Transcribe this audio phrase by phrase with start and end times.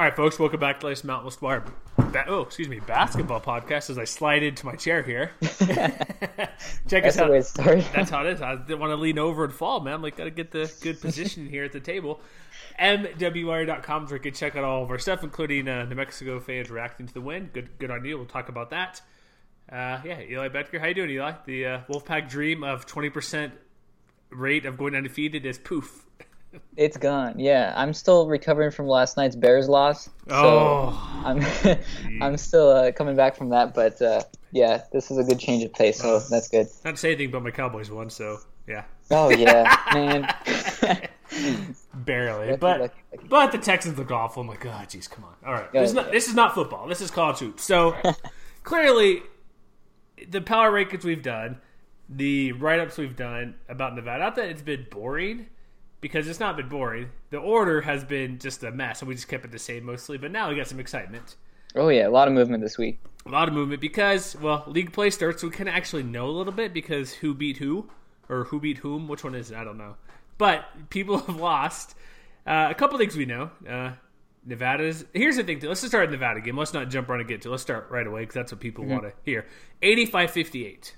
[0.00, 1.62] All right, folks, welcome back to the latest Mount Wire.
[1.98, 3.90] Ba- oh, excuse me, basketball podcast.
[3.90, 5.32] As I slide into my chair here,
[6.88, 7.30] check us out.
[7.30, 8.40] That's how it is.
[8.40, 9.92] I didn't want to lean over and fall, man.
[9.92, 12.22] I'm like, gotta get the good position here at the table.
[12.80, 16.40] MWWire.com is where you can check out all of our stuff, including uh, New Mexico
[16.40, 17.50] fans reacting to the win.
[17.52, 18.16] Good, good on you.
[18.16, 19.02] We'll talk about that.
[19.70, 21.34] Uh, yeah, Eli Boettger, how you doing, Eli?
[21.44, 23.52] The uh, Wolfpack dream of 20%
[24.30, 26.06] rate of going undefeated is poof.
[26.76, 27.38] It's gone.
[27.38, 30.04] Yeah, I'm still recovering from last night's Bears loss.
[30.04, 31.22] So Oh.
[31.24, 31.44] I'm
[32.22, 35.62] I'm still uh, coming back from that, but uh, yeah, this is a good change
[35.64, 36.66] of pace, so that's good.
[36.84, 38.84] Not to say anything, but my Cowboys won, so yeah.
[39.10, 40.34] Oh yeah, man.
[41.94, 43.28] Barely, Lucky, but lucky, lucky.
[43.28, 44.42] but the Texans look awful.
[44.42, 45.34] I'm like, oh, jeez, come on.
[45.46, 46.88] All right, this is not this is not football.
[46.88, 47.62] This is college hoops.
[47.64, 47.94] So
[48.64, 49.22] clearly,
[50.28, 51.60] the power rankings we've done,
[52.08, 55.46] the write ups we've done about Nevada, not that it's been boring,
[56.00, 57.10] because it's not been boring.
[57.30, 60.18] The order has been just a mess, and we just kept it the same mostly.
[60.18, 61.36] But now we got some excitement,
[61.76, 62.98] Oh yeah, a lot of movement this week.
[63.26, 66.32] a lot of movement because well, league play starts, so we can actually know a
[66.32, 67.88] little bit because who beat who
[68.28, 69.06] or who beat whom.
[69.08, 69.56] Which one is it?
[69.56, 69.96] I don't know.
[70.38, 71.94] But people have lost.
[72.46, 73.50] Uh, a couple things we know.
[73.68, 73.92] Uh,
[74.44, 75.04] Nevada's.
[75.12, 75.60] Here's the thing.
[75.60, 75.68] Too.
[75.68, 76.56] Let's just start with Nevada game.
[76.56, 77.50] Let's not jump around and get to.
[77.50, 79.46] Let's start right away because that's what people want to hear.
[79.82, 80.92] 85-58.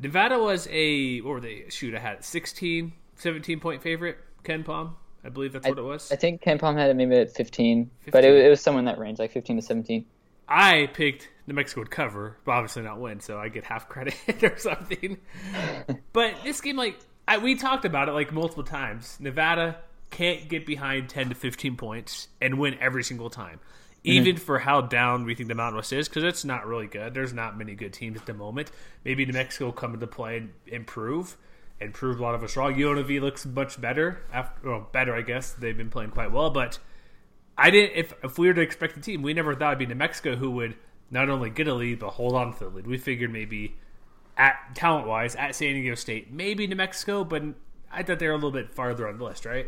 [0.00, 1.64] Nevada was a what were they?
[1.70, 4.18] Shoot, I had it, 16, 17 point favorite.
[4.44, 6.10] KenPom, I believe that's what it was.
[6.10, 8.98] I think KenPom had it maybe at 15, but it, it was somewhere in that
[8.98, 10.04] range, like 15 to 17.
[10.48, 14.14] I picked New Mexico would cover, but obviously not win, so I get half credit
[14.42, 15.18] or something.
[16.12, 19.76] but this game, like I, we talked about it like multiple times, Nevada
[20.10, 24.10] can't get behind ten to fifteen points and win every single time, mm-hmm.
[24.10, 27.12] even for how down we think the Mountain West is, because it's not really good.
[27.12, 28.70] There's not many good teams at the moment.
[29.04, 31.36] Maybe New Mexico will come into play and improve.
[31.80, 32.74] And prove a lot of us wrong.
[32.74, 34.22] UNLV looks much better.
[34.32, 35.52] After, well, better, I guess.
[35.52, 36.78] They've been playing quite well, but
[37.56, 37.96] I didn't.
[37.96, 40.36] If if we were to expect the team, we never thought it'd be New Mexico
[40.36, 40.76] who would
[41.10, 42.86] not only get a lead but hold on to the lead.
[42.86, 43.76] We figured maybe
[44.36, 47.42] at talent wise at San Diego State, maybe New Mexico, but
[47.90, 49.66] I thought they were a little bit farther on the list, right?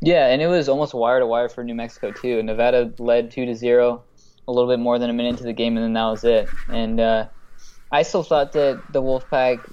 [0.00, 2.42] Yeah, and it was almost wire to wire for New Mexico too.
[2.42, 4.02] Nevada led two to zero,
[4.48, 6.48] a little bit more than a minute into the game, and then that was it.
[6.68, 7.28] And uh,
[7.90, 9.70] I still thought that the Wolfpack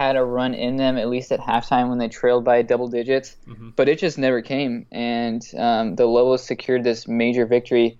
[0.00, 3.36] had a run in them at least at halftime when they trailed by double digits,
[3.76, 4.86] but it just never came.
[4.90, 7.98] And um, the Lobos secured this major victory.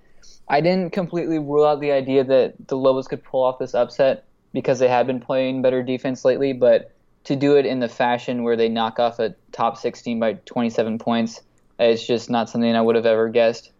[0.48, 4.24] I didn't completely rule out the idea that the Lobos could pull off this upset
[4.54, 6.90] because they had been playing better defense lately, but
[7.24, 10.98] to do it in the fashion where they knock off a top 16 by 27
[10.98, 11.42] points,
[11.78, 13.72] it's just not something I would have ever guessed.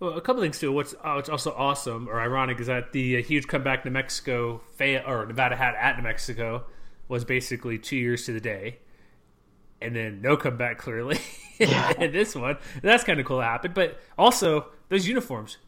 [0.00, 0.72] Well, a couple things too.
[0.72, 4.62] What's uh, what's also awesome or ironic is that the uh, huge comeback New Mexico
[4.78, 6.64] fa- or Nevada had at New Mexico
[7.08, 8.78] was basically two years to the day,
[9.80, 11.18] and then no comeback clearly
[11.58, 12.58] in this one.
[12.74, 13.38] And that's kind of cool.
[13.38, 15.58] That happened, but also those uniforms,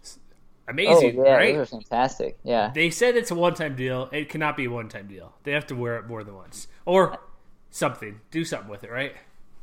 [0.66, 1.54] amazing, oh, yeah, right?
[1.56, 2.38] those are fantastic.
[2.44, 2.70] Yeah.
[2.74, 4.08] They said it's a one-time deal.
[4.12, 5.34] It cannot be a one-time deal.
[5.44, 7.18] They have to wear it more than once or
[7.70, 8.20] something.
[8.30, 9.14] Do something with it, right?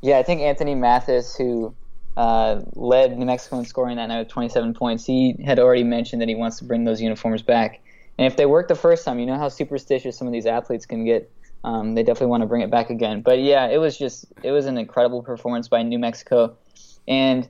[0.02, 1.74] Yeah, I think Anthony Mathis, who
[2.16, 6.22] uh, led New Mexico in scoring that night with 27 points, he had already mentioned
[6.22, 7.80] that he wants to bring those uniforms back.
[8.18, 10.86] And if they work the first time, you know how superstitious some of these athletes
[10.86, 11.30] can get.
[11.66, 13.20] Um, they definitely want to bring it back again.
[13.20, 16.56] But yeah, it was just it was an incredible performance by New Mexico,
[17.06, 17.46] and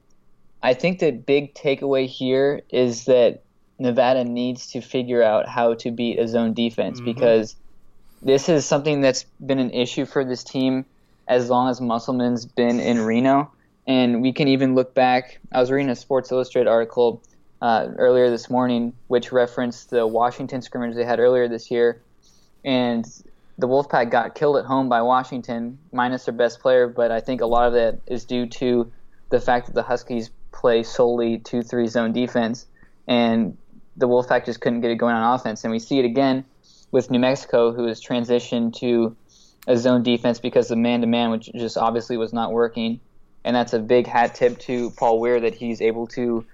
[0.62, 3.42] I think the big takeaway here is that
[3.78, 7.56] Nevada needs to figure out how to beat a zone defense because
[8.22, 10.86] this is something that's been an issue for this team
[11.28, 13.52] as long as Musselman's been in Reno.
[13.86, 15.38] And we can even look back.
[15.52, 17.22] I was reading a Sports Illustrated article
[17.60, 22.00] uh, earlier this morning, which referenced the Washington scrimmage they had earlier this year.
[22.64, 23.06] And
[23.58, 26.88] the Wolfpack got killed at home by Washington, minus their best player.
[26.88, 28.92] But I think a lot of that is due to
[29.30, 32.66] the fact that the Huskies play solely 2 3 zone defense.
[33.06, 33.56] And
[33.96, 35.64] the Wolfpack just couldn't get it going on offense.
[35.64, 36.44] And we see it again
[36.90, 39.16] with New Mexico, who has transitioned to
[39.66, 43.00] a zone defense because the man to man, which just obviously was not working.
[43.44, 46.44] And that's a big hat tip to Paul Weir that he's able to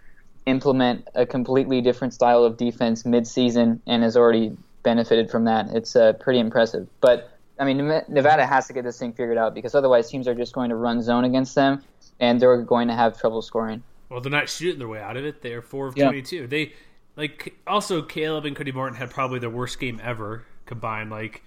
[0.47, 5.69] implement a completely different style of defense mid-season and has already benefited from that.
[5.71, 6.87] It's uh, pretty impressive.
[7.01, 10.35] But I mean, Nevada has to get this thing figured out because otherwise teams are
[10.35, 11.83] just going to run zone against them
[12.21, 13.83] and they're going to have trouble scoring.
[14.09, 15.43] Well, they're not shooting their way out of it.
[15.43, 16.05] They're four of Yeah.
[16.07, 16.47] twenty-two.
[16.47, 16.73] They
[17.17, 21.11] like also Caleb and Cody Martin had probably their worst game ever combined.
[21.11, 21.43] Like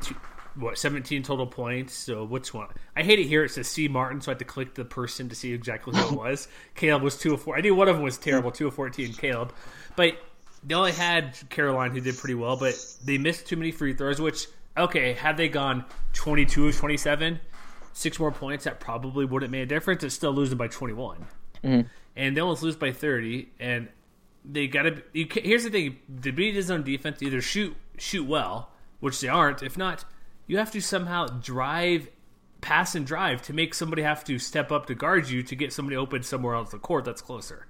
[0.00, 0.14] two,
[0.54, 1.94] what seventeen total points.
[1.94, 2.68] So which one?
[2.96, 3.44] I hate it here.
[3.44, 6.06] It says C Martin, so I had to click the person to see exactly who
[6.12, 6.48] it was.
[6.74, 7.56] Caleb was two of four.
[7.56, 8.50] I knew one of them was terrible.
[8.50, 9.12] Two of fourteen.
[9.12, 9.52] Caleb,
[9.96, 10.14] but
[10.62, 12.74] they only had Caroline who did pretty well, but
[13.04, 14.20] they missed too many free throws.
[14.20, 14.46] Which
[14.76, 17.40] okay, had they gone twenty-two of twenty-seven,
[17.92, 20.04] six more points, that probably wouldn't make a difference.
[20.04, 21.26] It's still losing by twenty-one.
[21.64, 21.88] Mm-hmm.
[22.16, 23.88] And they almost lose by 30 and
[24.44, 25.98] they gotta here's the thing.
[26.22, 28.70] To beat his own defense either shoot shoot well
[29.00, 29.62] which they aren't.
[29.62, 30.04] If not
[30.46, 32.08] you have to somehow drive
[32.60, 35.72] pass and drive to make somebody have to step up to guard you to get
[35.72, 37.66] somebody open somewhere else on the court that's closer.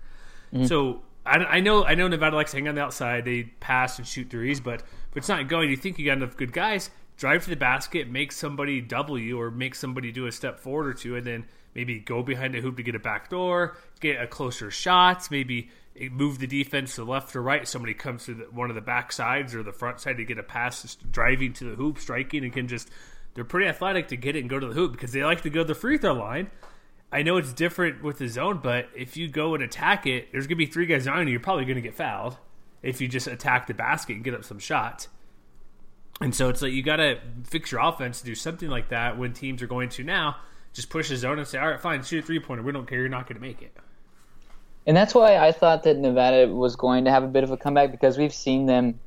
[0.53, 0.67] Mm-hmm.
[0.67, 3.99] So I, I know I know Nevada likes to hang on the outside they pass
[3.99, 6.91] and shoot threes but if it's not going you think you got enough good guys
[7.17, 10.87] drive to the basket make somebody double you or make somebody do a step forward
[10.87, 11.45] or two and then
[11.75, 15.71] maybe go behind the hoop to get a back door, get a closer shots, maybe
[16.11, 17.67] move the defense to the left or right.
[17.67, 20.39] Somebody comes to the, one of the back sides or the front side to get
[20.39, 22.91] a pass, just driving to the hoop, striking, and can just.
[23.33, 25.51] They're pretty athletic to get it and go to the hoop because they like to
[25.51, 26.51] go to the free throw line.
[27.12, 30.47] I know it's different with the zone, but if you go and attack it, there's
[30.47, 31.33] going to be three guys on you.
[31.33, 32.37] You're probably going to get fouled
[32.83, 35.09] if you just attack the basket and get up some shots.
[36.21, 39.19] And so it's like you got to fix your offense to do something like that
[39.19, 40.37] when teams are going to now
[40.73, 42.62] just push the zone and say, all right, fine, shoot a three pointer.
[42.62, 42.99] We don't care.
[42.99, 43.77] You're not going to make it.
[44.87, 47.57] And that's why I thought that Nevada was going to have a bit of a
[47.57, 49.01] comeback because we've seen them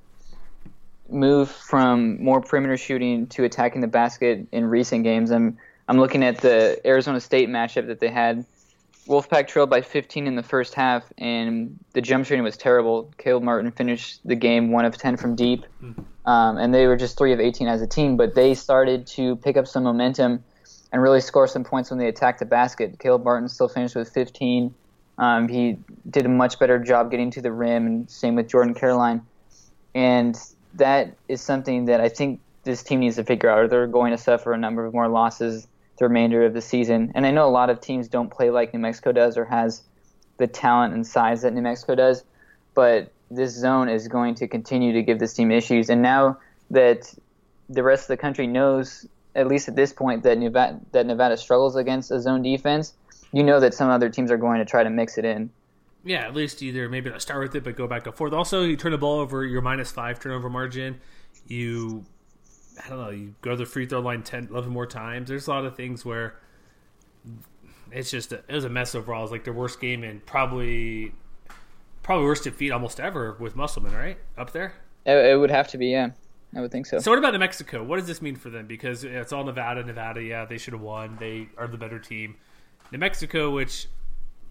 [1.09, 5.31] move from more perimeter shooting to attacking the basket in recent games.
[5.31, 5.57] I'm
[5.87, 8.45] I'm looking at the Arizona State matchup that they had.
[9.07, 13.11] Wolfpack trailed by 15 in the first half, and the jump shooting was terrible.
[13.17, 15.65] Caleb Martin finished the game one of 10 from deep,
[16.25, 18.15] um, and they were just three of 18 as a team.
[18.15, 20.43] But they started to pick up some momentum
[20.93, 22.97] and really score some points when they attacked the basket.
[22.97, 24.73] Caleb Martin still finished with 15.
[25.17, 25.77] Um, he
[26.09, 29.21] did a much better job getting to the rim, and same with Jordan Caroline.
[29.93, 30.39] And
[30.75, 33.59] that is something that I think this team needs to figure out.
[33.59, 37.11] Or they're going to suffer a number of more losses the remainder of the season.
[37.15, 39.83] And I know a lot of teams don't play like New Mexico does or has
[40.37, 42.23] the talent and size that New Mexico does,
[42.73, 45.89] but this zone is going to continue to give this team issues.
[45.89, 46.39] And now
[46.71, 47.13] that
[47.69, 51.37] the rest of the country knows, at least at this point, that Nevada, that Nevada
[51.37, 52.93] struggles against a zone defense,
[53.31, 55.49] you know that some other teams are going to try to mix it in.
[56.05, 58.33] Yeah, at least either maybe not start with it, but go back and forth.
[58.33, 60.99] Also, you turn the ball over, your minus five turnover margin.
[61.47, 62.05] You,
[62.83, 65.29] I don't know, you go to the free throw line 10, 11 more times.
[65.29, 66.35] There's a lot of things where
[67.91, 69.23] it's just a, it was a mess overall.
[69.23, 71.13] It's like their worst game and probably
[72.01, 74.73] probably worst defeat almost ever with Musselman, right up there.
[75.05, 76.11] It, it would have to be, yeah.
[76.55, 76.99] I would think so.
[76.99, 77.83] So what about New Mexico?
[77.83, 78.67] What does this mean for them?
[78.67, 80.21] Because it's all Nevada, Nevada.
[80.21, 81.17] Yeah, they should have won.
[81.19, 82.35] They are the better team.
[82.91, 83.87] New Mexico, which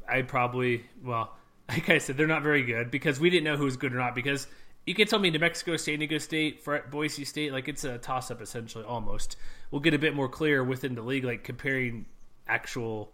[0.08, 1.36] I probably well,
[1.68, 3.98] like I said, they're not very good because we didn't know who was good or
[3.98, 4.14] not.
[4.14, 4.48] Because
[4.86, 8.30] you can tell me New Mexico, San Diego State, Boise State, like it's a toss
[8.30, 8.84] up essentially.
[8.84, 9.36] Almost,
[9.70, 12.06] we'll get a bit more clear within the league, like comparing
[12.48, 13.12] actual.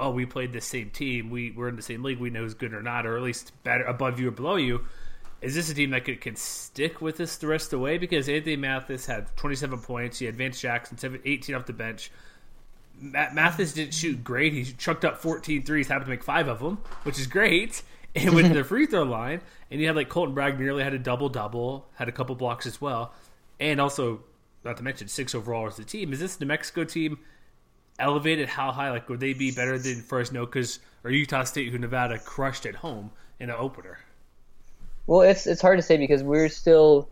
[0.00, 1.28] Oh, we played the same team.
[1.28, 2.18] We we're in the same league.
[2.18, 4.86] We know who's good or not, or at least better above you or below you.
[5.42, 7.98] Is this a team that could, can stick with us the rest of the way?
[7.98, 10.20] Because Anthony Mathis had 27 points.
[10.20, 12.12] He had Vance Jackson, 18 off the bench.
[13.00, 14.52] Mathis didn't shoot great.
[14.52, 17.82] He chucked up 14 threes, happened to make five of them, which is great.
[18.16, 20.98] And with the free throw line, and you had like Carlton Bragg nearly had a
[20.98, 23.14] double double, had a couple blocks as well,
[23.58, 24.20] and also
[24.64, 26.12] not to mention six overall as a team.
[26.12, 27.18] Is this New Mexico team
[27.98, 28.50] elevated?
[28.50, 28.90] How high?
[28.90, 30.44] Like would they be better than Fresno?
[30.44, 33.10] Because or Utah State, who Nevada crushed at home
[33.40, 33.98] in an opener?
[35.06, 37.08] Well, it's it's hard to say because we're still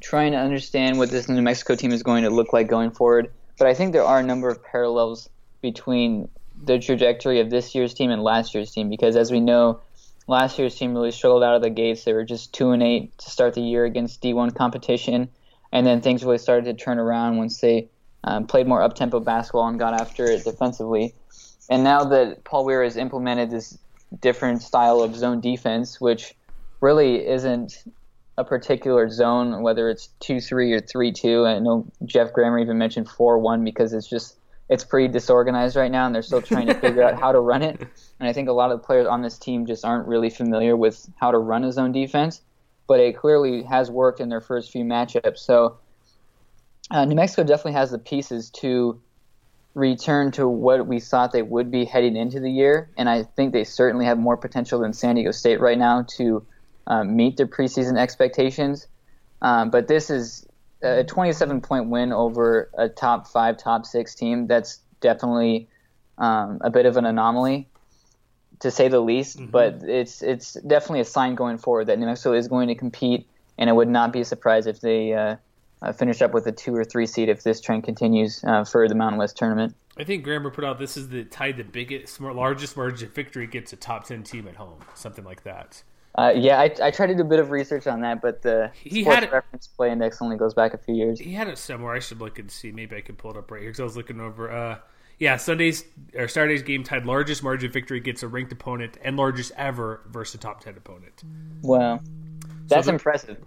[0.00, 3.30] trying to understand what this New Mexico team is going to look like going forward.
[3.58, 5.28] But I think there are a number of parallels
[5.62, 6.28] between
[6.62, 9.80] the trajectory of this year's team and last year's team because, as we know,
[10.26, 12.04] last year's team really struggled out of the gates.
[12.04, 15.28] They were just two and eight to start the year against D1 competition,
[15.72, 17.88] and then things really started to turn around once they
[18.24, 21.14] um, played more up tempo basketball and got after it defensively.
[21.68, 23.78] And now that Paul Weir has implemented this
[24.20, 26.34] different style of zone defense, which
[26.80, 27.84] really isn't
[28.36, 31.46] a particular zone, whether it's two three or three two.
[31.46, 34.36] I know Geoff Grammer even mentioned four one because it's just
[34.68, 37.62] it's pretty disorganized right now, and they're still trying to figure out how to run
[37.62, 37.80] it.
[38.18, 40.76] And I think a lot of the players on this team just aren't really familiar
[40.76, 42.40] with how to run a zone defense.
[42.86, 45.38] But it clearly has worked in their first few matchups.
[45.38, 45.78] So
[46.90, 49.00] uh, New Mexico definitely has the pieces to
[49.74, 53.52] return to what we thought they would be heading into the year, and I think
[53.52, 56.46] they certainly have more potential than San Diego State right now to
[56.86, 58.86] um, meet their preseason expectations.
[59.42, 60.46] Um, but this is
[60.84, 64.46] a 27 point win over a top five, top six team.
[64.46, 65.68] That's definitely
[66.18, 67.68] um, a bit of an anomaly
[68.60, 69.38] to say the least.
[69.38, 69.50] Mm-hmm.
[69.50, 73.26] But it's it's definitely a sign going forward that New Mexico is going to compete,
[73.58, 75.36] and I would not be surprised if they uh,
[75.82, 78.88] uh, finish up with a two or three seed if this trend continues uh, for
[78.88, 79.74] the Mountain West tournament.
[79.96, 83.46] I think Grammer put out this is the tied the biggest, largest margin of victory
[83.46, 85.82] gets a top ten team at home, something like that.
[86.16, 88.70] Uh, yeah, I, I tried to do a bit of research on that, but the
[88.72, 91.18] He Sports had it- Reference Play Index only goes back a few years.
[91.18, 91.92] He had it somewhere.
[91.94, 92.70] I should look and see.
[92.70, 94.50] Maybe I can pull it up right here because I was looking over.
[94.50, 94.78] Uh,
[95.18, 99.16] yeah, Sunday's or Saturday's game tied largest margin of victory gets a ranked opponent and
[99.16, 101.22] largest ever versus a top ten opponent.
[101.62, 102.00] Wow,
[102.68, 103.38] that's the- impressive.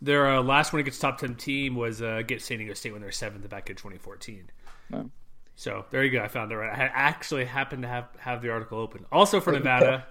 [0.00, 3.02] Their uh, last one against top ten team was uh, get San Diego State when
[3.02, 4.50] they were seventh back in 2014.
[4.90, 5.10] Wow.
[5.54, 6.22] So there you go.
[6.24, 6.72] I found it right.
[6.76, 9.04] I actually happened to have have the article open.
[9.12, 10.06] Also for Nevada.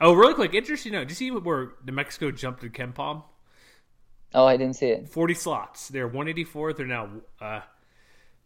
[0.00, 1.00] Oh, really quick, interesting note.
[1.00, 3.24] Did you see where New Mexico jumped in KenPom?
[4.34, 5.08] Oh, I didn't see it.
[5.08, 5.88] 40 slots.
[5.88, 6.74] They're 184.
[6.74, 7.08] They're now
[7.40, 7.60] uh,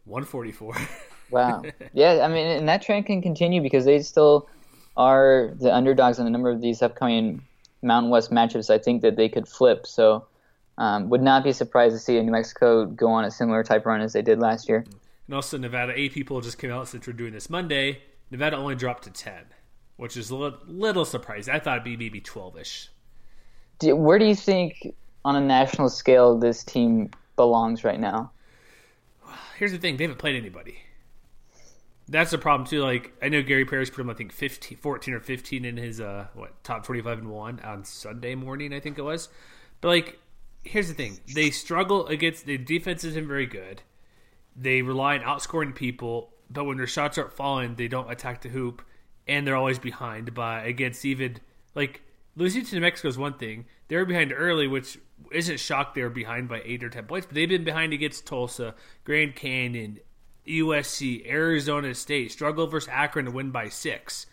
[0.05, 0.75] 144.
[1.31, 1.63] Wow.
[1.93, 4.47] yeah, I mean, and that trend can continue because they still
[4.95, 7.41] are the underdogs in a number of these upcoming
[7.81, 8.69] Mountain West matchups.
[8.69, 9.87] I think that they could flip.
[9.87, 10.27] So,
[10.77, 14.01] um, would not be surprised to see New Mexico go on a similar type run
[14.01, 14.85] as they did last year.
[15.25, 18.03] And also, Nevada AP poll just came out since we're doing this Monday.
[18.29, 19.45] Nevada only dropped to 10,
[19.97, 21.53] which is a little, little surprising.
[21.53, 22.89] I thought it'd be maybe 12 ish.
[23.81, 24.93] Where do you think,
[25.25, 28.31] on a national scale, this team belongs right now?
[29.57, 30.79] Here's the thing they haven't played anybody.
[32.07, 32.81] That's the problem, too.
[32.81, 36.01] Like, I know Gary Parrish put him, I think, 15, 14 or 15 in his,
[36.01, 39.29] uh, what, top 25 and 1 on Sunday morning, I think it was.
[39.79, 40.19] But, like,
[40.63, 43.81] here's the thing they struggle against, the defense isn't very good.
[44.55, 48.49] They rely on outscoring people, but when their shots aren't falling, they don't attack the
[48.49, 48.81] hoop,
[49.27, 51.37] and they're always behind by against even
[51.75, 52.01] like
[52.35, 53.65] losing to New Mexico is one thing.
[53.87, 54.97] They were behind early, which
[55.31, 58.25] isn't shocked they were behind by eight or ten points, but they've been behind against
[58.25, 59.99] Tulsa, Grand Canyon,
[60.47, 64.25] USC, Arizona State, struggle versus Akron to win by six.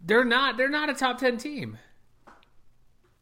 [0.00, 0.56] They're not.
[0.56, 1.78] They're not a top ten team.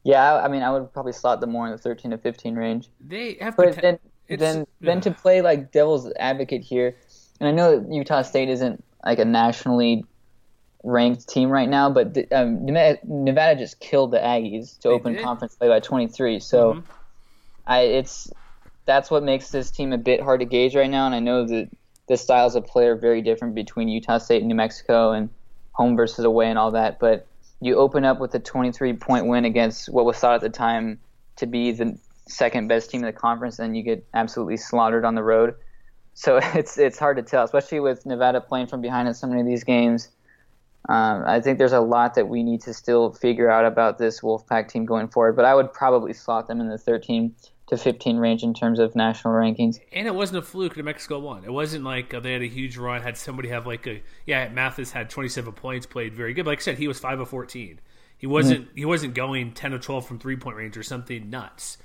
[0.04, 2.56] Yeah, I, I mean, I would probably slot them more in the 13 to 15
[2.56, 2.88] range.
[3.00, 3.56] They have.
[3.56, 3.80] But poten-
[4.28, 6.96] then, then, then to play like devil's advocate here,
[7.38, 10.04] and I know that Utah State isn't like a nationally
[10.84, 15.22] ranked team right now, but the- um, Nevada just killed the Aggies to open did?
[15.22, 16.40] conference play by 23.
[16.40, 16.82] So, Mhm.
[17.66, 18.30] I it's
[18.84, 21.06] that's what makes this team a bit hard to gauge right now.
[21.06, 21.68] And I know that
[22.08, 25.30] the styles of play are very different between Utah State and New Mexico, and
[25.70, 26.98] home versus away and all that.
[26.98, 27.26] But
[27.60, 30.98] you open up with a 23 point win against what was thought at the time
[31.36, 35.14] to be the second best team in the conference, and you get absolutely slaughtered on
[35.14, 35.54] the road.
[36.14, 39.40] So it's it's hard to tell, especially with Nevada playing from behind in so many
[39.40, 40.08] of these games.
[40.88, 44.20] Um, I think there's a lot that we need to still figure out about this
[44.20, 45.36] Wolfpack team going forward.
[45.36, 47.34] But I would probably slot them in the 13
[47.68, 49.78] to 15 range in terms of national rankings.
[49.92, 50.76] And it wasn't a fluke.
[50.76, 51.44] New Mexico won.
[51.44, 53.00] It wasn't like uh, they had a huge run.
[53.00, 54.48] Had somebody have like a yeah.
[54.48, 56.44] Mathis had 27 points, played very good.
[56.44, 57.80] But like I said, he was five of 14.
[58.18, 61.78] He wasn't he wasn't going 10 or 12 from three point range or something nuts.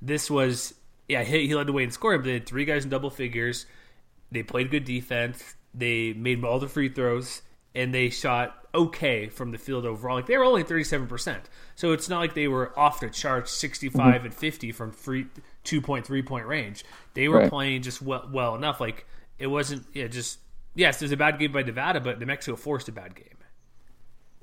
[0.00, 0.74] This was
[1.08, 1.22] yeah.
[1.22, 3.66] He, he led the way in scoring, but they had three guys in double figures.
[4.30, 5.54] They played good defense.
[5.74, 7.42] They made all the free throws,
[7.74, 10.16] and they shot okay from the field overall.
[10.16, 13.52] Like they were only 37 percent, so it's not like they were off the charts
[13.52, 14.24] 65 mm-hmm.
[14.26, 15.26] and 50 from free
[15.62, 16.84] two point three point range.
[17.14, 17.50] They were Right.
[17.50, 18.80] playing just well, well enough.
[18.80, 19.06] Like
[19.38, 20.38] it wasn't yeah just
[20.74, 23.26] yes, there's a bad game by Nevada, but New Mexico forced a bad game.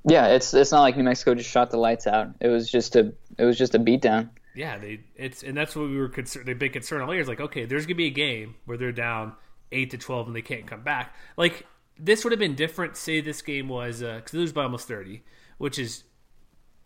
[0.08, 2.30] Yeah, it's it's not like New Mexico just shot the lights out.
[2.40, 4.30] It was just a it was just a beatdown.
[4.56, 6.46] Yeah, they it's and that's what we were concerned.
[6.46, 9.34] The big concern earlier is like, okay, there's gonna be a game where they're down
[9.72, 11.16] eight to twelve and they can't come back.
[11.38, 11.66] Like
[11.98, 12.98] this would have been different.
[12.98, 15.24] Say this game was because they lose by almost thirty,
[15.58, 16.04] which is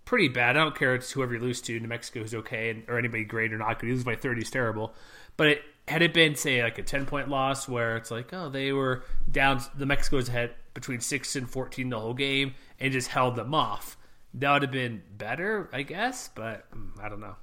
[0.06, 0.56] pretty bad.
[0.56, 1.80] I don't care it's whoever you lose to.
[1.80, 3.80] New Mexico is okay, and, or anybody great or not.
[3.80, 4.94] Because lose by thirty is terrible.
[5.38, 8.50] But it, had it been say like a ten point loss where it's like, oh,
[8.50, 9.62] they were down.
[9.76, 13.98] The Mexico's had between six and fourteen the whole game and just held them off.
[14.36, 16.30] That would have been better, I guess.
[16.34, 17.36] But mm, I don't know.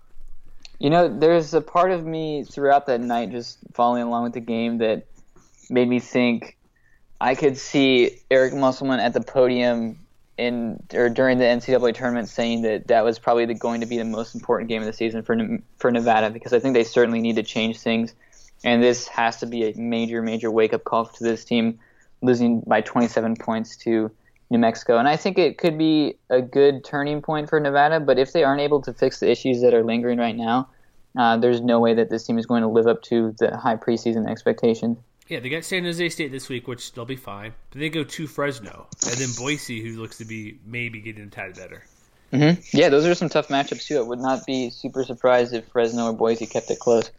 [0.82, 4.40] You know, there's a part of me throughout that night just following along with the
[4.40, 5.06] game that
[5.70, 6.58] made me think
[7.20, 10.00] I could see Eric Musselman at the podium
[10.36, 13.96] in or during the NCAA tournament saying that that was probably the, going to be
[13.96, 15.38] the most important game of the season for
[15.76, 18.12] for Nevada because I think they certainly need to change things,
[18.64, 21.78] and this has to be a major major wake up call to this team
[22.22, 24.10] losing by 27 points to
[24.52, 24.99] New Mexico.
[24.99, 27.99] And I think it could be a good turning point for Nevada.
[27.99, 30.68] But if they aren't able to fix the issues that are lingering right now,
[31.18, 33.76] uh, there's no way that this team is going to live up to the high
[33.76, 34.99] preseason expectations.
[35.28, 37.54] Yeah, they got San Jose State this week, which they'll be fine.
[37.71, 41.28] But they go to Fresno, and then Boise, who looks to be maybe getting a
[41.28, 41.85] tad better.
[42.32, 42.76] Mm-hmm.
[42.76, 43.99] Yeah, those are some tough matchups too.
[43.99, 47.11] I would not be super surprised if Fresno or Boise kept it close.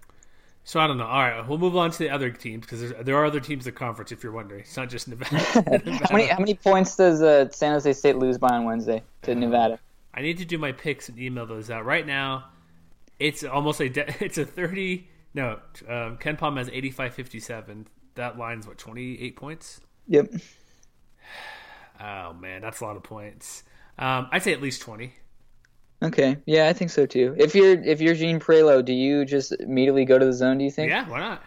[0.65, 1.05] So I don't know.
[1.05, 3.73] All right, we'll move on to the other teams because there are other teams in
[3.73, 4.11] the conference.
[4.13, 5.37] If you're wondering, it's not just Nevada.
[5.37, 9.35] how many how many points does uh, San Jose State lose by on Wednesday to
[9.35, 9.79] Nevada?
[10.13, 12.45] I need to do my picks and email those out right now.
[13.19, 15.09] It's almost a de- it's a thirty.
[15.33, 17.87] No, um, KenPom has eighty five fifty seven.
[18.15, 19.81] That line's what twenty eight points.
[20.07, 20.31] Yep.
[22.01, 23.63] Oh man, that's a lot of points.
[23.99, 25.13] Um, I'd say at least twenty.
[26.03, 27.35] Okay, yeah, I think so too.
[27.37, 30.57] If you're if you're Jean Prioleau, do you just immediately go to the zone?
[30.57, 30.89] Do you think?
[30.89, 31.43] Yeah, why not?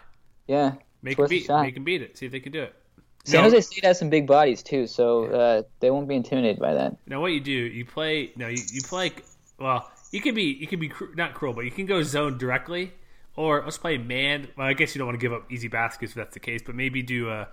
[0.47, 1.49] Yeah, Make them a beat.
[1.49, 2.17] Make them beat it.
[2.17, 2.75] See if they can do it.
[3.23, 3.43] San No.
[3.43, 6.97] Jose State has some big bodies too, so uh, they won't be intimidated by that.
[7.05, 8.31] Now what you do, you play.
[8.35, 9.11] No, you, you play.
[9.59, 12.37] Well, you can be you can be cru- not cruel, but you can go zone
[12.37, 12.93] directly,
[13.35, 14.47] or let's play man.
[14.57, 16.61] Well, I guess you don't want to give up easy baskets if that's the case,
[16.65, 17.49] but maybe do a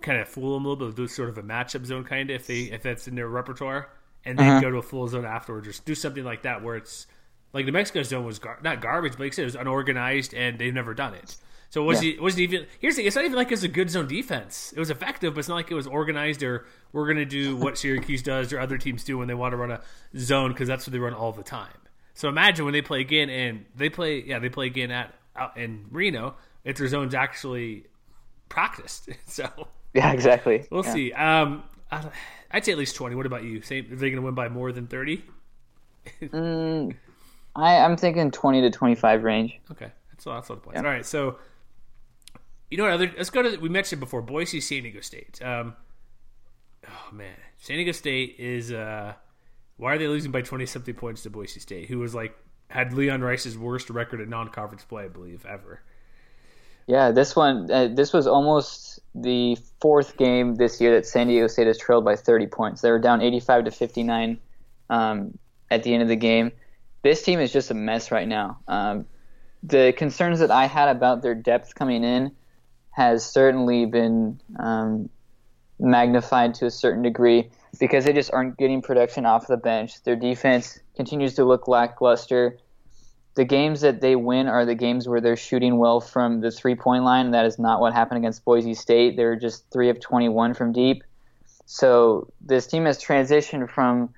[0.00, 2.36] kind of fool them a little bit, do sort of a matchup zone kind of
[2.36, 3.90] if they if that's in their repertoire,
[4.24, 7.06] and then go to a full zone afterwards, or do something like that where it's
[7.52, 10.32] like the Mexico zone was gar- not garbage, but like I said, it was unorganized
[10.34, 11.36] and they've never done it.
[11.70, 12.66] So it wasn't, it wasn't even.
[12.80, 14.74] Here's the thing: it's not even like it was a good zone defense.
[14.76, 17.56] It was effective, but it's not like it was organized or we're going to do
[17.56, 19.80] what Syracuse does or other teams do when they want to run a
[20.18, 21.72] zone because that's what they run all the time.
[22.14, 25.56] So imagine when they play again and they play, yeah, they play again at out
[25.56, 26.34] in Reno.
[26.62, 27.86] If their zone's actually
[28.50, 29.48] practiced, so
[29.94, 30.66] Yeah, exactly.
[30.70, 30.92] we'll Yeah.
[30.92, 31.12] see.
[31.12, 32.10] Um, I-
[32.52, 33.14] I'd say at least twenty.
[33.14, 33.62] What about you?
[33.62, 35.24] Say, are they going to win by more than thirty?
[37.54, 39.60] I, I'm thinking 20 to 25 range.
[39.70, 40.78] Okay, that's a lot, that's a lot of points.
[40.78, 41.38] All right, so
[42.70, 42.94] you know what?
[42.94, 45.40] Other let's go to we mentioned before Boise, San Diego State.
[45.42, 45.76] Um,
[46.88, 49.14] oh man, San Diego State is uh,
[49.76, 52.36] why are they losing by twenty something points to Boise State, who was like
[52.68, 55.82] had Leon Rice's worst record at non-conference play, I believe, ever.
[56.86, 61.46] Yeah, this one, uh, this was almost the fourth game this year that San Diego
[61.46, 62.80] State has trailed by 30 points.
[62.80, 64.38] They were down 85 to 59
[64.90, 65.38] um,
[65.70, 66.52] at the end of the game.
[67.02, 68.58] This team is just a mess right now.
[68.68, 69.06] Um,
[69.62, 72.32] the concerns that I had about their depth coming in
[72.90, 75.08] has certainly been um,
[75.78, 80.02] magnified to a certain degree because they just aren't getting production off the bench.
[80.02, 82.58] Their defense continues to look lackluster
[83.34, 86.74] the games that they win are the games where they're shooting well from the three
[86.74, 87.30] point line.
[87.30, 89.16] That is not what happened against Boise State.
[89.16, 91.02] They're just three of 21 from deep.
[91.64, 94.10] So this team has transitioned from,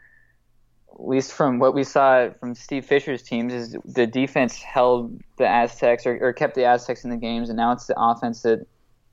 [0.93, 5.47] at least from what we saw from Steve Fisher's teams, is the defense held the
[5.47, 8.67] Aztecs or, or kept the Aztecs in the games, and now it's the offense that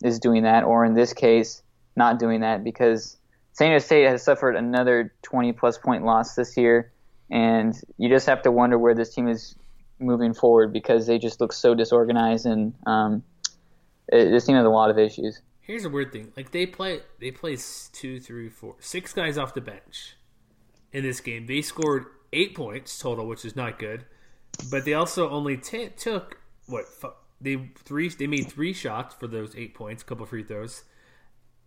[0.04, 1.62] is doing that, or in this case,
[1.96, 3.18] not doing that because
[3.54, 6.92] San Diego State has suffered another 20 plus point loss this year,
[7.30, 9.56] and you just have to wonder where this team is
[10.02, 13.24] moving forward because they just look so disorganized and um,
[14.08, 15.42] it, has a lot of issues.
[15.62, 17.58] Here's a weird thing: like they play, they play
[17.94, 20.18] two, three, four, six guys off the bench
[20.92, 21.46] in this game.
[21.46, 24.06] They scored eight points total, which is not good.
[24.70, 26.38] But they also only t- took
[26.68, 26.86] what
[27.40, 28.10] they three.
[28.10, 30.84] They made three shots for those eight points, a couple free throws.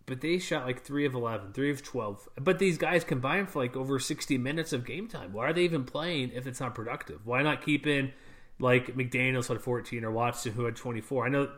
[0.05, 2.29] But they shot like three of 11, three of twelve.
[2.39, 5.33] But these guys combined for like over sixty minutes of game time.
[5.33, 7.25] Why are they even playing if it's not productive?
[7.25, 8.13] Why not keep in
[8.59, 11.25] like McDaniels had fourteen or Watson who had twenty four?
[11.25, 11.49] I know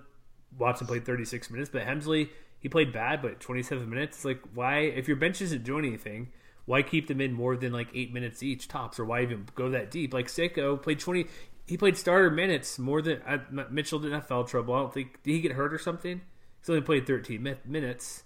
[0.57, 2.29] Watson played 36 minutes, but Hemsley
[2.59, 4.17] he played bad, but 27 minutes.
[4.17, 6.31] It's like why if your bench isn't doing anything,
[6.65, 9.69] why keep them in more than like eight minutes each tops, or why even go
[9.69, 10.13] that deep?
[10.13, 11.27] Like Seiko played 20,
[11.67, 13.37] he played starter minutes more than uh,
[13.69, 14.73] Mitchell didn't have foul trouble.
[14.73, 16.21] I don't think did he get hurt or something.
[16.59, 18.23] He's only played 13 mi- minutes.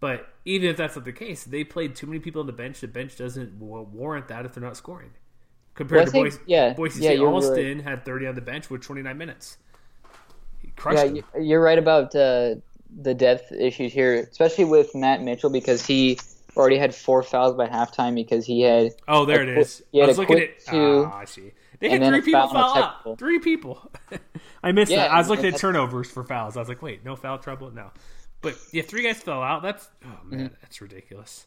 [0.00, 2.80] But even if that's not the case, they played too many people on the bench.
[2.80, 5.10] The bench doesn't wa- warrant that if they're not scoring.
[5.78, 7.30] Compared Well, to think- Boise, yeah, Boise yeah, State, you're
[7.76, 7.84] right.
[7.84, 9.58] Had 30 on the bench with 29 minutes.
[10.92, 12.56] Yeah, you're right about uh,
[13.00, 16.18] the depth issues here, especially with Matt Mitchell because he
[16.56, 19.82] already had four fouls by halftime because he had Oh, there it quick- is.
[19.92, 20.72] he had I was looking quick at.
[20.72, 21.52] two, Ah, I see.
[21.78, 23.12] They had three people foul and a foul technical.
[23.12, 23.18] out.
[23.20, 23.92] Three people.
[24.64, 25.12] I missed Yeah, that.
[25.12, 26.56] I was looking at turnovers for fouls.
[26.56, 27.70] I was like, wait, no foul trouble?
[27.70, 27.92] No.
[28.40, 29.62] But yeah, three guys fell out.
[29.62, 30.54] That's oh man, Mm-hmm.
[30.60, 31.46] that's ridiculous.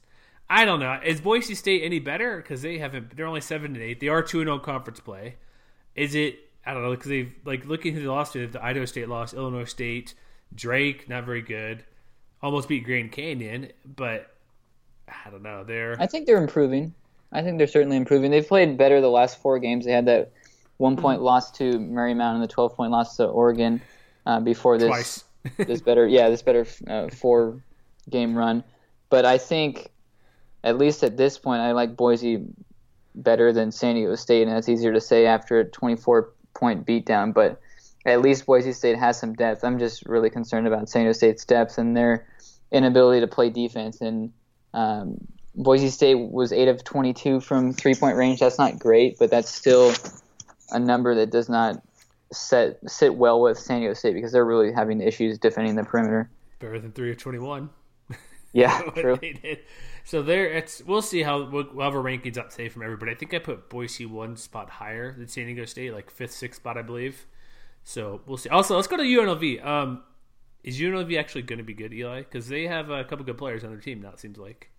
[0.53, 0.99] I don't know.
[1.03, 2.35] Is Boise State any better?
[2.37, 3.15] Because they haven't.
[3.15, 4.01] They're only seven and eight.
[4.01, 5.35] They are two and zero conference play.
[5.95, 6.39] Is it?
[6.65, 6.91] I don't know.
[6.91, 8.47] Because they've like looking who they lost to.
[8.47, 9.33] The Idaho State lost.
[9.33, 10.13] Illinois State.
[10.53, 11.85] Drake not very good.
[12.43, 14.35] Almost beat Grand Canyon, but
[15.07, 15.63] I don't know.
[15.63, 16.93] They're I think they're improving.
[17.31, 18.29] I think they're certainly improving.
[18.31, 19.85] They've played better the last four games.
[19.85, 20.33] They had that
[20.77, 21.25] one point Mm-hmm.
[21.25, 23.79] loss to Marymount and the 12 point loss to Oregon
[24.25, 25.23] uh, before this twice.
[25.57, 27.61] this better yeah this better uh, four
[28.09, 28.65] game run.
[29.09, 29.90] But I think
[30.63, 32.45] at least at this point I like Boise
[33.15, 37.33] better than San Diego State, and that's easier to say after a 24 point beatdown.
[37.33, 37.59] But
[38.05, 39.63] at least Boise State has some depth.
[39.63, 42.27] I'm just really concerned about San Diego State's depth and their
[42.71, 44.01] inability to play defense.
[44.01, 44.31] And
[44.73, 45.17] um,
[45.55, 48.39] Boise State was 8 of 22 from three point range.
[48.39, 49.93] That's not great, but that's still
[50.71, 51.81] a number that does not
[52.31, 56.29] set sit well with San Diego State because they're really having issues defending the perimeter.
[56.59, 57.69] Better than three of twenty-one.
[58.53, 59.19] Yeah, true.
[60.03, 63.11] So there, it's we'll see how we'll, we'll have our rankings up today from everybody.
[63.11, 66.59] I think I put Boise one spot higher than San Diego State, like fifth, sixth
[66.59, 67.27] spot, I believe.
[67.83, 68.49] So we'll see.
[68.49, 69.65] Also, let's go to UNLV.
[69.65, 70.03] Um,
[70.63, 72.19] is UNLV actually going to be good, Eli?
[72.19, 74.09] Because they have a couple good players on their team now.
[74.09, 74.69] It seems like.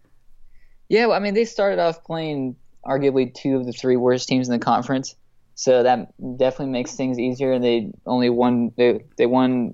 [0.88, 4.48] Yeah, well, I mean, they started off playing arguably two of the three worst teams
[4.48, 5.16] in the conference,
[5.54, 7.52] so that definitely makes things easier.
[7.52, 9.72] And they only won they they won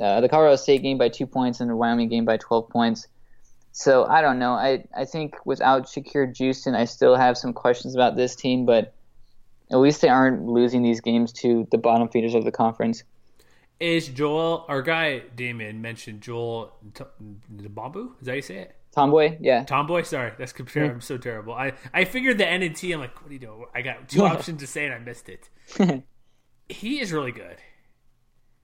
[0.00, 3.06] uh, the Colorado State game by two points and the Wyoming game by twelve points.
[3.76, 4.52] So I don't know.
[4.52, 8.94] I I think without Shakir Juiston, I still have some questions about this team, but
[9.70, 13.02] at least they aren't losing these games to the bottom feeders of the conference.
[13.80, 18.12] Is Joel our guy Damon mentioned Joel Bambu?
[18.20, 18.76] Is that how you say it?
[18.92, 19.64] Tomboy, yeah.
[19.64, 20.92] Tomboy, sorry, that's computer.
[20.92, 21.52] I'm so terrible.
[21.52, 22.92] I, I figured the N and T.
[22.92, 23.64] I'm like, what are you doing?
[23.74, 25.50] I got two options to say and I missed it.
[26.68, 27.56] he is really good.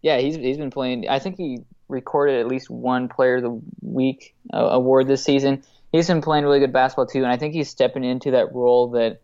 [0.03, 1.09] Yeah, he's he's been playing.
[1.09, 1.59] I think he
[1.89, 5.63] recorded at least one Player of the Week uh, award this season.
[5.93, 8.91] He's been playing really good basketball too, and I think he's stepping into that role
[8.91, 9.21] that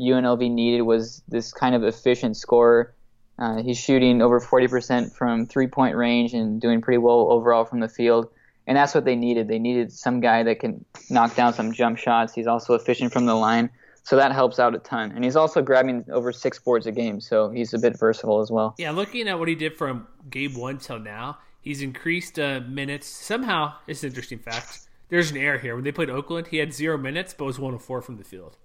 [0.00, 2.94] UNLV needed was this kind of efficient scorer.
[3.38, 7.80] Uh, he's shooting over 40% from three point range and doing pretty well overall from
[7.80, 8.28] the field.
[8.66, 9.48] And that's what they needed.
[9.48, 12.32] They needed some guy that can knock down some jump shots.
[12.32, 13.70] He's also efficient from the line.
[14.04, 15.12] So that helps out a ton.
[15.12, 17.20] And he's also grabbing over six boards a game.
[17.20, 18.74] So he's a bit versatile as well.
[18.78, 23.06] Yeah, looking at what he did from game one till now, he's increased uh, minutes.
[23.06, 24.80] Somehow, it's an interesting fact.
[25.08, 25.74] There's an error here.
[25.74, 28.24] When they played Oakland, he had zero minutes, but was one of four from the
[28.24, 28.58] field.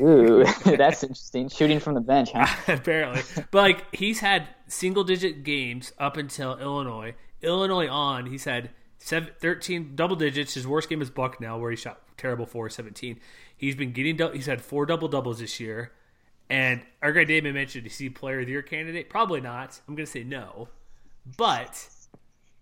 [0.00, 1.48] Ooh, that's interesting.
[1.48, 2.46] Shooting from the bench, huh?
[2.72, 3.22] Apparently.
[3.50, 7.14] But like he's had single digit games up until Illinois.
[7.42, 10.54] Illinois on, he's had seven, 13 double digits.
[10.54, 13.18] His worst game is Bucknell, where he shot terrible 4 17.
[13.56, 15.92] He's been getting, he's had four double doubles this year.
[16.48, 19.08] And our guy Damon mentioned, is he player of the year candidate?
[19.08, 19.80] Probably not.
[19.86, 20.68] I'm going to say no.
[21.36, 21.88] But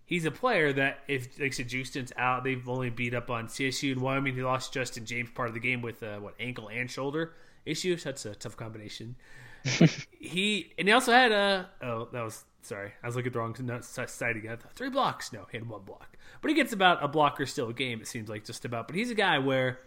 [0.05, 3.93] he's a player that, if, like said, Juiston's out, they've only beat up on CSU
[3.93, 4.35] and Wyoming.
[4.35, 7.33] He lost Justin James part of the game with, uh, what, ankle and shoulder
[7.65, 8.03] issues.
[8.03, 9.15] That's a tough combination.
[9.63, 13.39] He, and he also had a, oh, that was, sorry, I was looking at the
[13.39, 14.57] wrong side again.
[14.75, 15.33] Three blocks.
[15.33, 16.17] No, he had one block.
[16.41, 18.87] But he gets about a block or still a game, it seems like, just about.
[18.87, 19.79] But he's a guy where